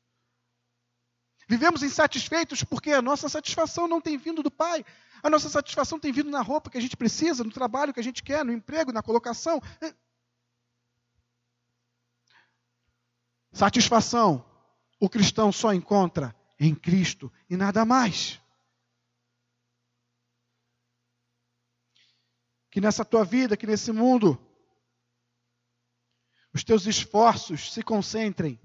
[1.48, 4.86] Vivemos insatisfeitos porque a nossa satisfação não tem vindo do Pai.
[5.24, 8.04] A nossa satisfação tem vindo na roupa que a gente precisa, no trabalho que a
[8.04, 9.62] gente quer, no emprego, na colocação.
[13.52, 14.46] Satisfação
[15.00, 18.40] o cristão só encontra em Cristo e nada mais.
[22.70, 24.38] Que nessa tua vida, que nesse mundo,
[26.54, 28.60] os teus esforços se concentrem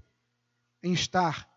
[0.83, 1.49] em estar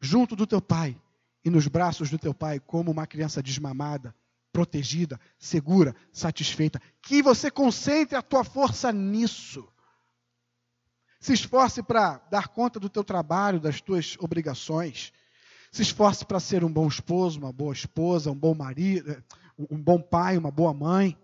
[0.00, 0.98] junto do teu pai
[1.44, 4.14] e nos braços do teu pai, como uma criança desmamada,
[4.52, 6.80] protegida, segura, satisfeita.
[7.02, 9.66] Que você concentre a tua força nisso.
[11.20, 15.12] Se esforce para dar conta do teu trabalho, das tuas obrigações.
[15.70, 19.22] Se esforce para ser um bom esposo, uma boa esposa, um bom marido,
[19.70, 21.16] um bom pai, uma boa mãe,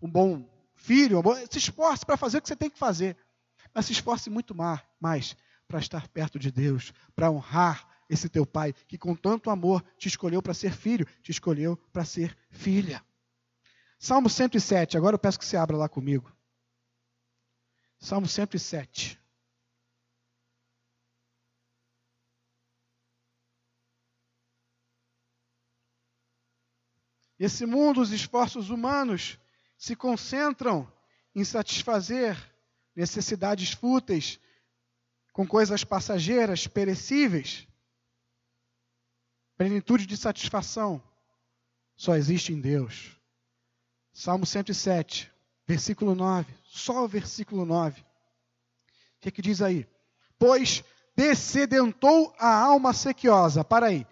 [0.00, 1.22] um bom filho.
[1.22, 1.38] Boa...
[1.50, 3.18] Se esforce para fazer o que você tem que fazer.
[3.74, 4.54] Mas se esforce muito
[4.98, 5.36] mais
[5.68, 10.08] para estar perto de Deus, para honrar esse teu pai que com tanto amor te
[10.08, 13.04] escolheu para ser filho, te escolheu para ser filha.
[13.98, 16.32] Salmo 107, agora eu peço que você abra lá comigo.
[17.98, 19.23] Salmo 107.
[27.38, 29.38] Esse mundo, os esforços humanos
[29.76, 30.90] se concentram
[31.34, 32.36] em satisfazer
[32.94, 34.38] necessidades fúteis
[35.32, 37.66] com coisas passageiras, perecíveis.
[39.56, 41.02] Plenitude de satisfação
[41.96, 43.16] só existe em Deus.
[44.12, 45.30] Salmo 107,
[45.66, 46.52] versículo 9.
[46.66, 48.00] Só o versículo 9.
[48.00, 48.04] O
[49.20, 49.88] que, é que diz aí?
[50.38, 50.84] Pois
[51.16, 53.64] descedentou a alma sequiosa.
[53.64, 54.06] Para aí.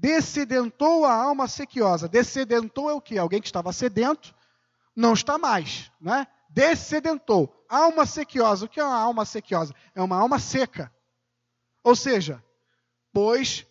[0.00, 2.08] Descedentou a alma sequiosa.
[2.08, 3.18] Descedentou é o que?
[3.18, 4.32] Alguém que estava sedento,
[4.94, 5.90] não está mais.
[6.00, 6.26] Né?
[6.48, 7.52] Descedentou.
[7.68, 8.64] Alma sequiosa.
[8.64, 9.74] O que é uma alma sequiosa?
[9.94, 10.92] É uma alma seca.
[11.82, 12.42] Ou seja,
[13.12, 13.66] pois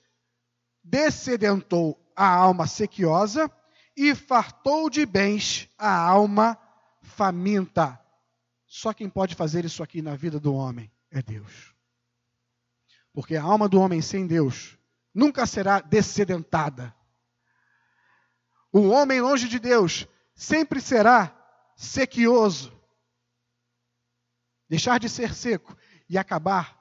[0.84, 3.50] descedentou a alma sequiosa
[3.96, 6.58] e fartou de bens a alma
[7.02, 8.00] faminta.
[8.66, 11.74] Só quem pode fazer isso aqui na vida do homem é Deus.
[13.13, 14.77] Porque a alma do homem sem Deus
[15.13, 16.96] nunca será descedentada.
[18.72, 21.34] O homem longe de Deus sempre será
[21.76, 22.78] sequioso.
[24.70, 25.76] Deixar de ser seco
[26.10, 26.78] e acabar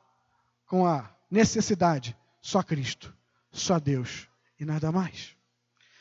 [0.67, 3.15] com a necessidade, só Cristo.
[3.53, 5.35] Só Deus e nada mais.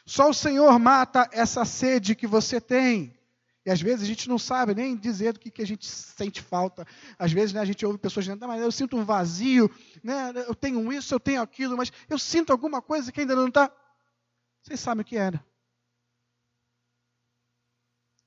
[0.06, 3.14] Só o Senhor mata essa sede que você tem.
[3.65, 6.41] E às vezes a gente não sabe nem dizer do que, que a gente sente
[6.41, 6.86] falta.
[7.17, 9.69] Às vezes né, a gente ouve pessoas dizendo, ah, mas eu sinto um vazio,
[10.04, 13.47] né, eu tenho isso, eu tenho aquilo, mas eu sinto alguma coisa que ainda não
[13.47, 13.71] está.
[14.62, 15.43] Vocês sabem o que era.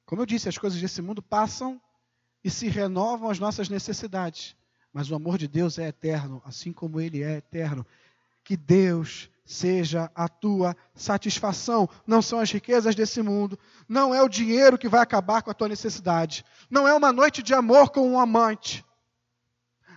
[0.05, 1.81] Como eu disse, as coisas desse mundo passam
[2.43, 4.57] e se renovam as nossas necessidades.
[4.93, 7.87] Mas o amor de Deus é eterno, assim como ele é eterno
[8.43, 11.89] que Deus seja a tua satisfação.
[12.07, 13.59] Não são as riquezas desse mundo,
[13.89, 17.43] não é o dinheiro que vai acabar com a tua necessidade, não é uma noite
[17.43, 18.85] de amor com um amante,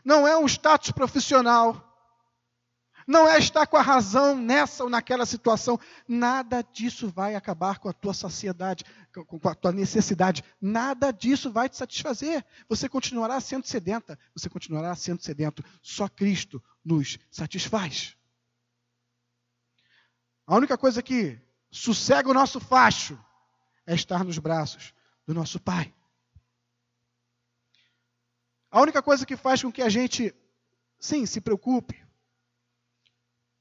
[0.05, 1.85] não é um status profissional,
[3.05, 5.77] não é estar com a razão nessa ou naquela situação.
[6.07, 8.85] Nada disso vai acabar com a tua saciedade,
[9.27, 10.43] com a tua necessidade.
[10.61, 12.45] Nada disso vai te satisfazer.
[12.69, 15.61] Você continuará sendo sedenta, você continuará sendo sedento.
[15.81, 18.15] Só Cristo nos satisfaz.
[20.51, 21.39] A única coisa que
[21.71, 23.17] sossega o nosso facho
[23.87, 24.93] é estar nos braços
[25.25, 25.95] do nosso Pai.
[28.69, 30.35] A única coisa que faz com que a gente,
[30.99, 32.05] sim, se preocupe.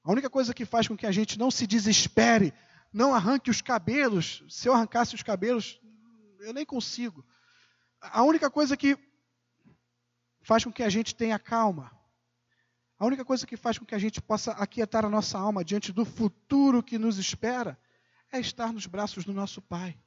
[0.02, 2.52] A única coisa que faz com que a gente não se desespere,
[2.92, 4.42] não arranque os cabelos.
[4.48, 5.80] Se eu arrancasse os cabelos,
[6.40, 7.24] eu nem consigo.
[8.00, 8.98] A única coisa que
[10.42, 11.99] faz com que a gente tenha calma
[13.00, 15.90] a única coisa que faz com que a gente possa aquietar a nossa alma diante
[15.90, 17.80] do futuro que nos espera
[18.30, 19.98] é estar nos braços do nosso Pai.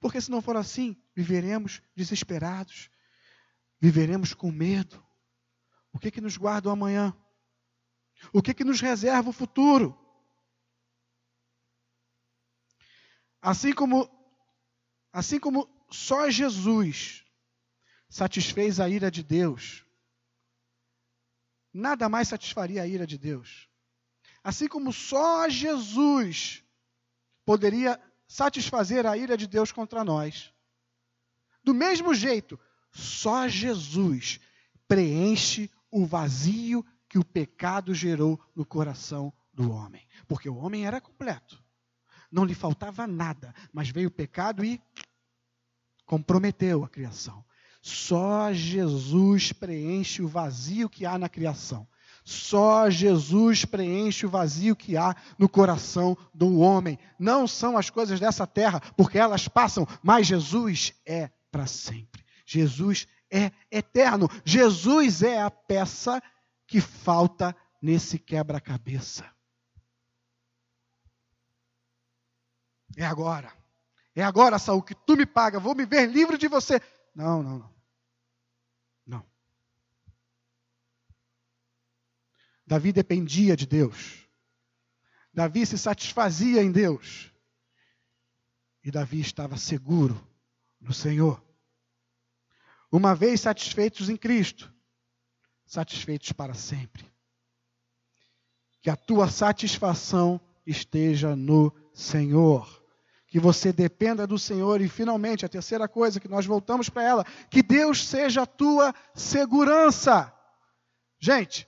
[0.00, 2.90] Porque se não for assim, viveremos desesperados,
[3.80, 5.00] viveremos com medo.
[5.92, 7.16] O que que nos guarda o amanhã?
[8.32, 9.96] O que que nos reserva o futuro?
[13.40, 14.10] Assim como
[15.12, 17.24] assim como só Jesus
[18.08, 19.84] satisfez a ira de Deus,
[21.74, 23.68] nada mais satisfaria a ira de Deus.
[24.42, 26.64] Assim como só Jesus
[27.44, 30.54] poderia satisfazer a ira de Deus contra nós.
[31.64, 32.58] Do mesmo jeito,
[32.92, 34.38] só Jesus
[34.86, 40.06] preenche o vazio que o pecado gerou no coração do homem.
[40.28, 41.62] Porque o homem era completo.
[42.30, 44.80] Não lhe faltava nada, mas veio o pecado e
[46.04, 47.44] comprometeu a criação.
[47.86, 51.86] Só Jesus preenche o vazio que há na criação.
[52.24, 56.98] Só Jesus preenche o vazio que há no coração do homem.
[57.18, 62.24] Não são as coisas dessa terra, porque elas passam, mas Jesus é para sempre.
[62.46, 64.30] Jesus é eterno.
[64.46, 66.22] Jesus é a peça
[66.66, 69.30] que falta nesse quebra-cabeça.
[72.96, 73.52] É agora.
[74.16, 76.80] É agora, Saul, que tu me paga, vou me ver livre de você.
[77.14, 77.58] Não, não, não.
[77.58, 77.73] Não.
[82.66, 84.26] Davi dependia de Deus.
[85.32, 87.32] Davi se satisfazia em Deus.
[88.82, 90.20] E Davi estava seguro
[90.80, 91.42] no Senhor.
[92.90, 94.72] Uma vez satisfeitos em Cristo,
[95.66, 97.04] satisfeitos para sempre.
[98.80, 102.82] Que a tua satisfação esteja no Senhor.
[103.26, 104.80] Que você dependa do Senhor.
[104.80, 108.94] E, finalmente, a terceira coisa que nós voltamos para ela: que Deus seja a tua
[109.14, 110.32] segurança.
[111.18, 111.66] Gente,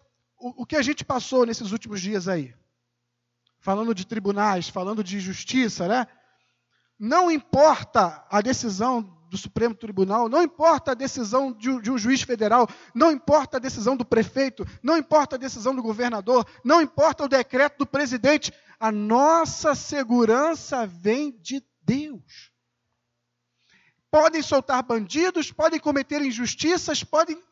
[0.57, 2.55] o, que a gente passou nesses últimos dias aí?
[3.59, 6.07] Falando de tribunais, falando de justiça, né?
[6.99, 12.23] Não importa a decisão do Supremo Tribunal, não importa a decisão de, de um juiz
[12.23, 17.25] federal, não importa a decisão do prefeito, não importa a decisão do governador, não importa
[17.25, 22.51] o decreto do presidente, a nossa segurança vem de Deus.
[24.11, 27.43] Podem soltar bandidos, podem cometer injustiças, podem,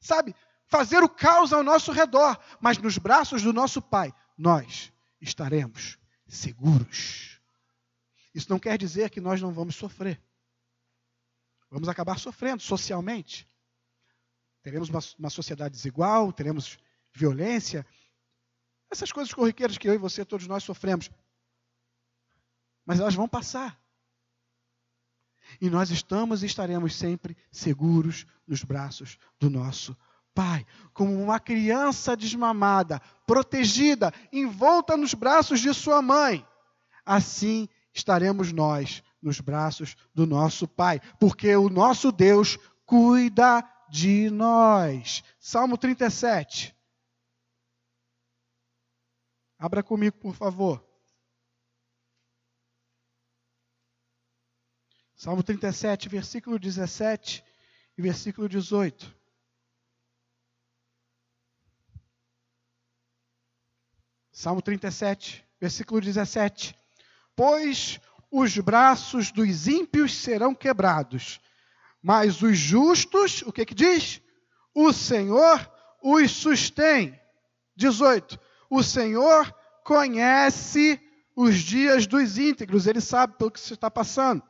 [0.00, 0.34] sabe,
[0.68, 7.40] fazer o caos ao nosso redor, mas nos braços do nosso Pai, nós estaremos seguros.
[8.34, 10.22] Isso não quer dizer que nós não vamos sofrer.
[11.70, 13.48] Vamos acabar sofrendo socialmente.
[14.62, 16.78] Teremos uma, uma sociedade desigual, teremos
[17.12, 17.86] violência,
[18.90, 21.10] essas coisas corriqueiras que eu e você, todos nós sofremos.
[22.84, 23.78] Mas elas vão passar.
[25.60, 29.96] E nós estamos e estaremos sempre seguros nos braços do nosso
[30.38, 30.64] Pai,
[30.94, 36.46] como uma criança desmamada, protegida, envolta nos braços de sua mãe.
[37.04, 45.24] Assim estaremos nós nos braços do nosso Pai, porque o nosso Deus cuida de nós.
[45.40, 46.72] Salmo 37.
[49.58, 50.86] Abra comigo, por favor.
[55.16, 57.42] Salmo 37, versículo 17
[57.96, 59.17] e versículo 18.
[64.38, 66.72] Salmo 37, versículo 17.
[67.34, 67.98] Pois
[68.30, 71.40] os braços dos ímpios serão quebrados,
[72.00, 74.22] mas os justos, o que que diz?
[74.72, 75.68] O Senhor
[76.00, 77.20] os sustém.
[77.74, 78.38] 18.
[78.70, 81.00] O Senhor conhece
[81.34, 84.44] os dias dos íntegros, ele sabe pelo que se está passando.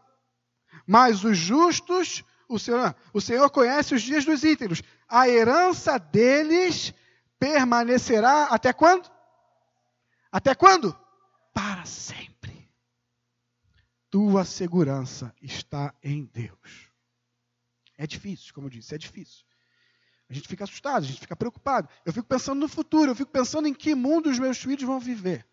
[0.86, 4.82] Mas os justos, o Senhor, o Senhor conhece os dias dos íntegros.
[5.08, 6.92] A herança deles
[7.38, 9.16] permanecerá até quando?
[10.30, 10.98] Até quando?
[11.52, 12.70] Para sempre.
[14.10, 16.90] Tua segurança está em Deus.
[17.96, 19.44] É difícil, como eu disse, é difícil.
[20.30, 21.88] A gente fica assustado, a gente fica preocupado.
[22.04, 25.00] Eu fico pensando no futuro, eu fico pensando em que mundo os meus filhos vão
[25.00, 25.46] viver.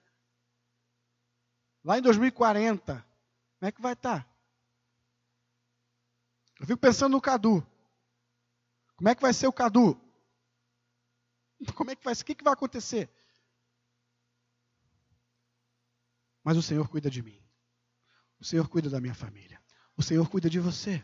[1.84, 4.28] Lá em 2040, como é que vai estar?
[6.60, 7.66] Eu fico pensando no Cadu.
[8.96, 10.00] Como é que vai ser o Cadu?
[11.76, 12.24] Como é que vai ser?
[12.24, 13.10] O que, que vai acontecer?
[16.46, 17.42] Mas o Senhor cuida de mim.
[18.40, 19.60] O Senhor cuida da minha família.
[19.98, 21.04] O Senhor cuida de você.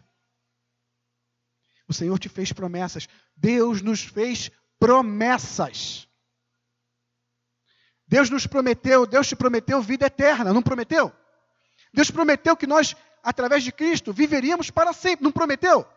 [1.87, 3.09] O Senhor te fez promessas.
[3.35, 6.07] Deus nos fez promessas.
[8.05, 11.11] Deus nos prometeu, Deus te prometeu vida eterna, não prometeu?
[11.91, 15.87] Deus prometeu que nós, através de Cristo, viveríamos para sempre, não prometeu?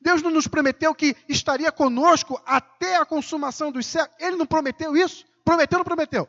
[0.00, 4.08] Deus não nos prometeu que estaria conosco até a consumação dos céus.
[4.18, 5.24] Ele não prometeu isso?
[5.44, 6.28] Prometeu ou não prometeu?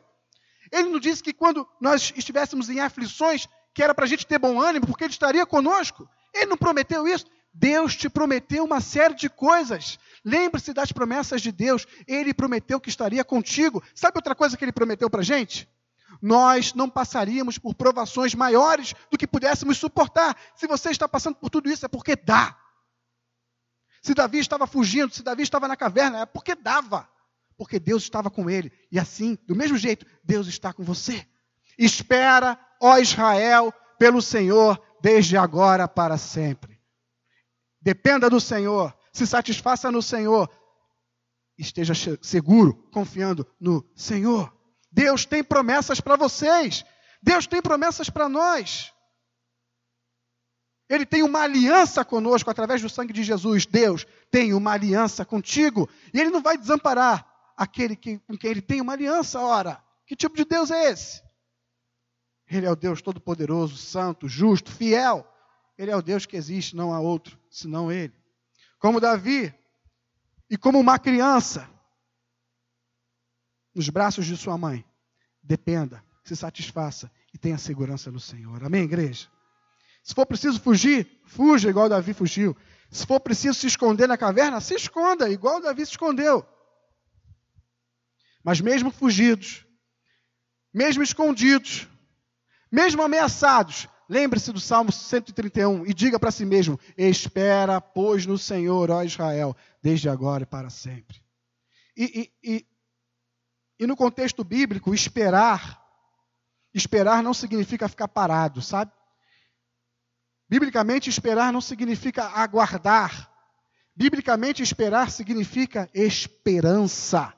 [0.72, 4.38] Ele não disse que quando nós estivéssemos em aflições, que era para a gente ter
[4.38, 6.08] bom ânimo, porque Ele estaria conosco?
[6.34, 7.26] Ele não prometeu isso?
[7.52, 9.98] Deus te prometeu uma série de coisas.
[10.24, 11.86] Lembre-se das promessas de Deus.
[12.06, 13.82] Ele prometeu que estaria contigo.
[13.94, 15.66] Sabe outra coisa que ele prometeu para a gente?
[16.20, 20.36] Nós não passaríamos por provações maiores do que pudéssemos suportar.
[20.54, 22.56] Se você está passando por tudo isso, é porque dá.
[24.02, 27.08] Se Davi estava fugindo, se Davi estava na caverna, é porque dava.
[27.56, 28.70] Porque Deus estava com ele.
[28.90, 31.26] E assim, do mesmo jeito, Deus está com você.
[31.78, 36.78] Espera, ó Israel, pelo Senhor, desde agora para sempre.
[37.80, 40.50] Dependa do Senhor, se satisfaça no Senhor.
[41.58, 44.54] Esteja seguro, confiando no Senhor.
[44.92, 46.84] Deus tem promessas para vocês.
[47.22, 48.92] Deus tem promessas para nós.
[50.88, 53.66] Ele tem uma aliança conosco através do sangue de Jesus.
[53.66, 55.88] Deus tem uma aliança contigo.
[56.12, 59.40] E Ele não vai desamparar aquele que, com quem Ele tem uma aliança.
[59.40, 61.22] Ora, que tipo de Deus é esse?
[62.48, 65.26] Ele é o Deus Todo-Poderoso, Santo, Justo, Fiel.
[65.76, 68.14] Ele é o Deus que existe, não há outro senão Ele.
[68.78, 69.52] Como Davi,
[70.48, 71.68] e como uma criança,
[73.74, 74.84] nos braços de sua mãe,
[75.42, 78.62] dependa, se satisfaça e tenha segurança no Senhor.
[78.64, 79.28] Amém, igreja?
[80.02, 82.56] Se for preciso fugir, fuja igual Davi fugiu.
[82.90, 86.46] Se for preciso se esconder na caverna, se esconda, igual Davi se escondeu.
[88.46, 89.66] Mas mesmo fugidos,
[90.72, 91.88] mesmo escondidos,
[92.70, 98.88] mesmo ameaçados, lembre-se do Salmo 131 e diga para si mesmo: Espera, pois, no Senhor,
[98.88, 101.20] ó Israel, desde agora e para sempre.
[101.96, 102.66] E, e, e,
[103.80, 105.84] e no contexto bíblico, esperar,
[106.72, 108.92] esperar não significa ficar parado, sabe?
[110.48, 113.28] Biblicamente, esperar não significa aguardar.
[113.96, 117.34] Biblicamente, esperar significa esperança.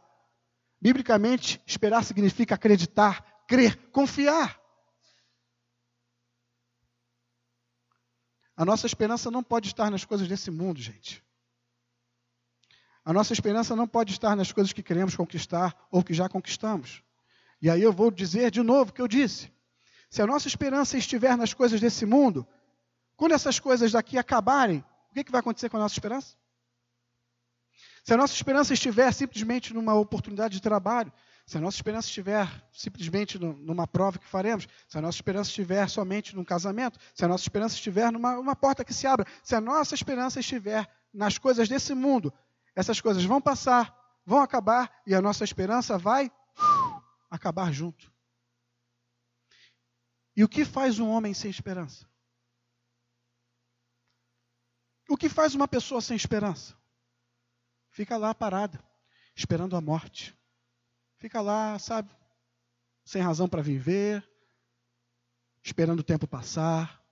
[0.80, 4.60] Biblicamente, esperar significa acreditar, crer, confiar.
[8.56, 11.24] A nossa esperança não pode estar nas coisas desse mundo, gente.
[13.04, 17.02] A nossa esperança não pode estar nas coisas que queremos conquistar ou que já conquistamos.
[17.62, 19.50] E aí eu vou dizer de novo o que eu disse.
[20.10, 22.46] Se a nossa esperança estiver nas coisas desse mundo,
[23.16, 26.36] quando essas coisas daqui acabarem, o que, que vai acontecer com a nossa esperança?
[28.08, 31.12] Se a nossa esperança estiver simplesmente numa oportunidade de trabalho,
[31.44, 35.86] se a nossa esperança estiver simplesmente numa prova que faremos, se a nossa esperança estiver
[35.90, 39.60] somente num casamento, se a nossa esperança estiver numa porta que se abra, se a
[39.60, 42.32] nossa esperança estiver nas coisas desse mundo,
[42.74, 43.94] essas coisas vão passar,
[44.24, 46.32] vão acabar e a nossa esperança vai
[47.30, 48.10] acabar junto.
[50.34, 52.08] E o que faz um homem sem esperança?
[55.10, 56.74] O que faz uma pessoa sem esperança?
[57.98, 58.78] Fica lá parada,
[59.34, 60.32] esperando a morte.
[61.16, 62.08] Fica lá, sabe,
[63.04, 64.24] sem razão para viver,
[65.64, 67.02] esperando o tempo passar.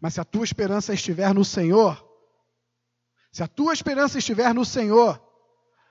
[0.00, 2.02] Mas se a tua esperança estiver no Senhor,
[3.30, 5.22] se a tua esperança estiver no Senhor,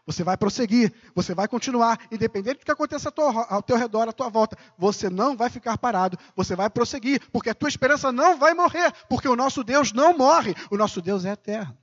[0.03, 3.13] você vai prosseguir, você vai continuar, independente do que aconteça
[3.49, 4.57] ao teu redor, à tua volta.
[4.79, 8.91] Você não vai ficar parado, você vai prosseguir, porque a tua esperança não vai morrer,
[9.07, 11.77] porque o nosso Deus não morre, o nosso Deus é eterno.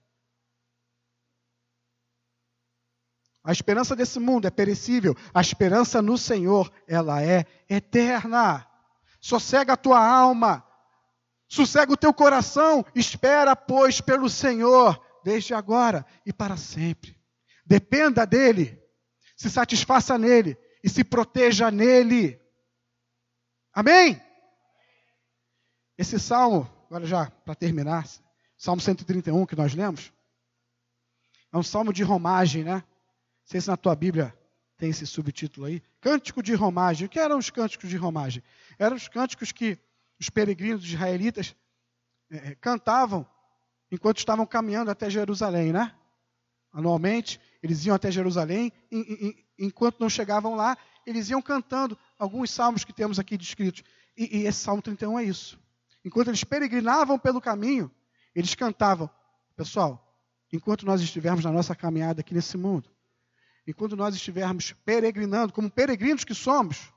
[3.44, 8.66] A esperança desse mundo é perecível, a esperança no Senhor, ela é eterna.
[9.20, 10.64] Sossega a tua alma,
[11.48, 17.18] sossega o teu coração, espera, pois, pelo Senhor, desde agora e para sempre.
[17.64, 18.80] Dependa dele,
[19.36, 22.40] se satisfaça nele e se proteja nele.
[23.72, 24.20] Amém?
[25.96, 28.06] Esse salmo, agora já para terminar,
[28.56, 30.12] Salmo 131 que nós lemos,
[31.52, 32.84] é um salmo de romagem, né?
[33.48, 34.36] Sei se na tua Bíblia
[34.76, 35.82] tem esse subtítulo aí.
[36.02, 37.06] Cântico de romagem.
[37.06, 38.42] O que eram os cânticos de romagem?
[38.78, 39.78] Eram os cânticos que
[40.20, 41.56] os peregrinos israelitas
[42.30, 43.26] é, cantavam
[43.90, 45.94] enquanto estavam caminhando até Jerusalém, né?
[46.70, 48.98] Anualmente, eles iam até Jerusalém, e,
[49.58, 50.76] e, enquanto não chegavam lá,
[51.06, 53.82] eles iam cantando alguns salmos que temos aqui descritos.
[54.14, 55.58] E, e esse Salmo 31 é isso.
[56.04, 57.90] Enquanto eles peregrinavam pelo caminho,
[58.34, 59.08] eles cantavam.
[59.56, 60.14] Pessoal,
[60.52, 62.90] enquanto nós estivermos na nossa caminhada aqui nesse mundo,
[63.70, 66.90] enquanto nós estivermos peregrinando, como peregrinos que somos,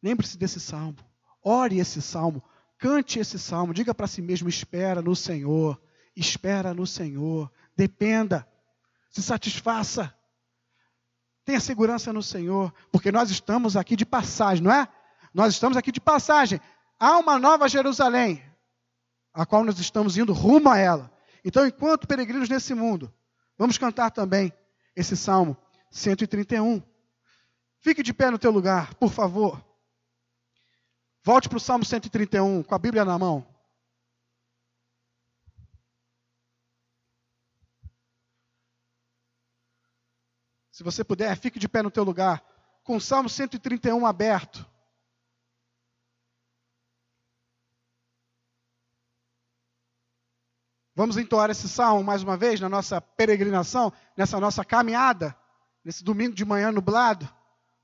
[0.00, 0.98] lembre-se desse salmo.
[1.42, 2.42] Ore esse salmo.
[2.78, 3.74] Cante esse salmo.
[3.74, 5.80] Diga para si mesmo: espera no Senhor.
[6.14, 7.50] Espera no Senhor.
[7.76, 8.46] Dependa
[9.10, 10.14] se satisfaça.
[11.44, 14.86] Tenha segurança no Senhor, porque nós estamos aqui de passagem, não é?
[15.34, 16.60] Nós estamos aqui de passagem.
[16.98, 18.40] Há uma nova Jerusalém,
[19.34, 21.12] a qual nós estamos indo rumo a ela.
[21.44, 23.12] Então, enquanto peregrinos nesse mundo,
[23.58, 24.52] vamos cantar também
[24.94, 25.56] esse Salmo
[25.90, 26.82] 131.
[27.78, 29.64] Fique de pé no teu lugar, por favor.
[31.22, 33.46] Volte para o Salmo 131, com a Bíblia na mão.
[40.70, 42.42] Se você puder, fique de pé no teu lugar,
[42.82, 44.69] com o Salmo 131 aberto.
[51.00, 55.34] Vamos entoar esse salmo mais uma vez na nossa peregrinação, nessa nossa caminhada,
[55.82, 57.26] nesse domingo de manhã nublado.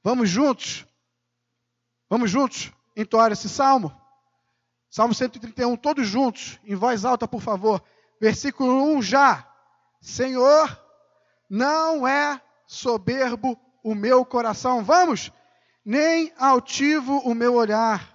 [0.05, 0.85] Vamos juntos?
[2.11, 3.91] Vamos juntos entoar esse salmo?
[4.91, 7.83] Salmo 131, todos juntos, em voz alta, por favor.
[8.21, 9.51] Versículo 1 já.
[9.99, 10.79] Senhor,
[11.49, 14.85] não é soberbo o meu coração.
[14.85, 15.33] Vamos?
[15.83, 18.15] Nem altivo o meu olhar.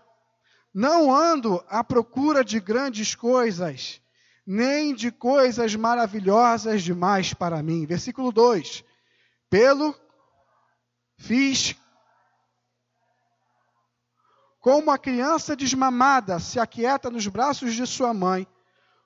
[0.71, 4.00] Não ando à procura de grandes coisas,
[4.45, 7.85] nem de coisas maravilhosas demais para mim.
[7.85, 8.83] Versículo 2:
[9.49, 9.95] Pelo
[11.17, 11.75] fiz
[14.59, 18.47] como a criança desmamada se aquieta nos braços de sua mãe,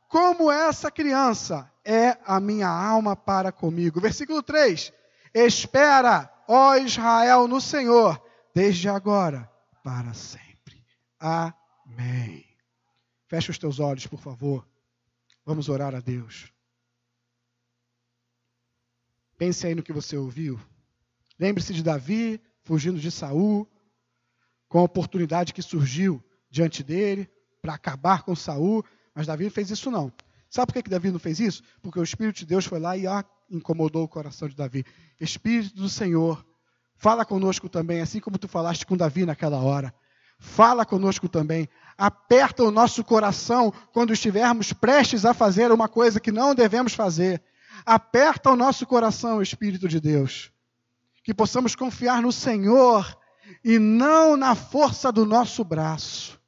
[0.10, 4.02] como essa criança é a minha alma para comigo.
[4.02, 4.92] Versículo 3:
[5.34, 8.22] Espera, ó Israel, no Senhor,
[8.54, 9.50] desde agora
[9.84, 10.84] para sempre.
[11.20, 12.46] Amém.
[13.28, 14.68] Feche os teus olhos, por favor.
[15.46, 16.52] Vamos orar a Deus.
[19.38, 20.60] Pense aí no que você ouviu.
[21.38, 23.70] Lembre-se de Davi fugindo de Saul,
[24.68, 27.30] com a oportunidade que surgiu diante dele
[27.62, 28.84] para acabar com Saul,
[29.14, 30.12] mas Davi não fez isso não.
[30.50, 31.62] Sabe por que Davi não fez isso?
[31.82, 34.84] Porque o Espírito de Deus foi lá e ó, incomodou o coração de Davi.
[35.20, 36.46] Espírito do Senhor,
[36.96, 39.94] fala conosco também, assim como tu falaste com Davi naquela hora.
[40.40, 41.70] Fala conosco também.
[41.98, 47.42] Aperta o nosso coração quando estivermos prestes a fazer uma coisa que não devemos fazer.
[47.86, 50.52] Aperta o nosso coração, Espírito de Deus.
[51.24, 53.18] Que possamos confiar no Senhor
[53.64, 56.40] e não na força do nosso braço.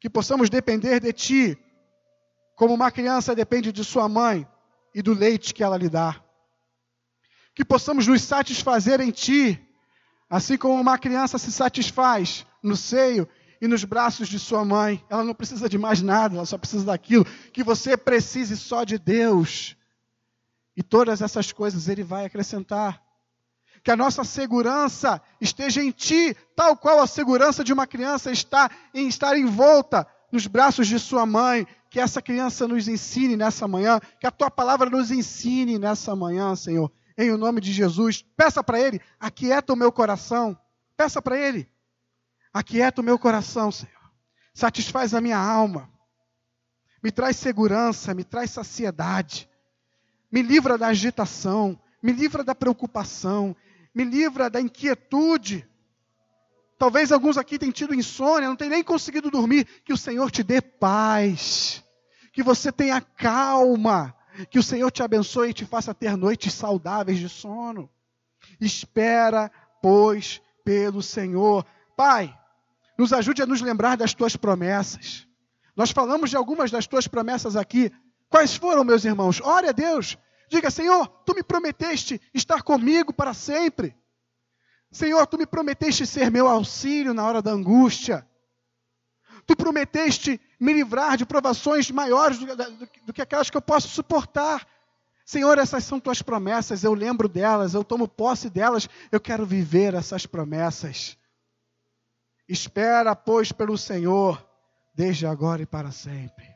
[0.00, 1.58] Que possamos depender de Ti,
[2.56, 4.46] como uma criança depende de sua mãe
[4.94, 6.20] e do leite que ela lhe dá.
[7.54, 9.67] Que possamos nos satisfazer em Ti,
[10.28, 13.28] assim como uma criança se satisfaz no seio
[13.60, 15.04] e nos braços de sua mãe.
[15.08, 17.24] Ela não precisa de mais nada, ela só precisa daquilo.
[17.52, 19.76] Que você precise só de Deus.
[20.76, 23.02] E todas essas coisas Ele vai acrescentar
[23.82, 28.70] que a nossa segurança esteja em Ti, tal qual a segurança de uma criança está
[28.92, 31.66] em estar envolta nos braços de sua mãe.
[31.90, 36.54] Que essa criança nos ensine nessa manhã, que a Tua palavra nos ensine nessa manhã,
[36.54, 38.24] Senhor, em o nome de Jesus.
[38.36, 40.56] Peça para Ele, aquieta o meu coração.
[40.96, 41.68] Peça para Ele,
[42.52, 43.92] aquieta o meu coração, Senhor.
[44.54, 45.90] Satisfaz a minha alma.
[47.02, 49.48] Me traz segurança, me traz saciedade.
[50.30, 53.56] Me livra da agitação, me livra da preocupação,
[53.94, 55.66] me livra da inquietude.
[56.78, 59.64] Talvez alguns aqui tenham tido insônia, não tenham nem conseguido dormir.
[59.84, 61.82] Que o Senhor te dê paz,
[62.32, 64.14] que você tenha calma,
[64.46, 67.90] que o Senhor te abençoe e te faça ter noites saudáveis de sono.
[68.60, 69.50] Espera,
[69.82, 71.64] pois, pelo Senhor.
[71.96, 72.36] Pai,
[72.98, 75.26] nos ajude a nos lembrar das tuas promessas.
[75.76, 77.92] Nós falamos de algumas das tuas promessas aqui.
[78.28, 79.40] Quais foram, meus irmãos?
[79.40, 80.18] Ore a Deus
[80.48, 83.94] Diga, Senhor, tu me prometeste estar comigo para sempre.
[84.90, 88.26] Senhor, tu me prometeste ser meu auxílio na hora da angústia.
[89.48, 93.88] Tu prometeste me livrar de provações maiores do, do, do, que aquelas que eu posso
[93.88, 94.68] suportar.
[95.24, 99.94] Senhor, essas são tuas promessas, eu lembro delas, eu tomo posse delas, eu quero viver
[99.94, 101.16] essas promessas.
[102.46, 104.46] Espera, pois, pelo Senhor,
[104.94, 106.54] desde agora e para sempre.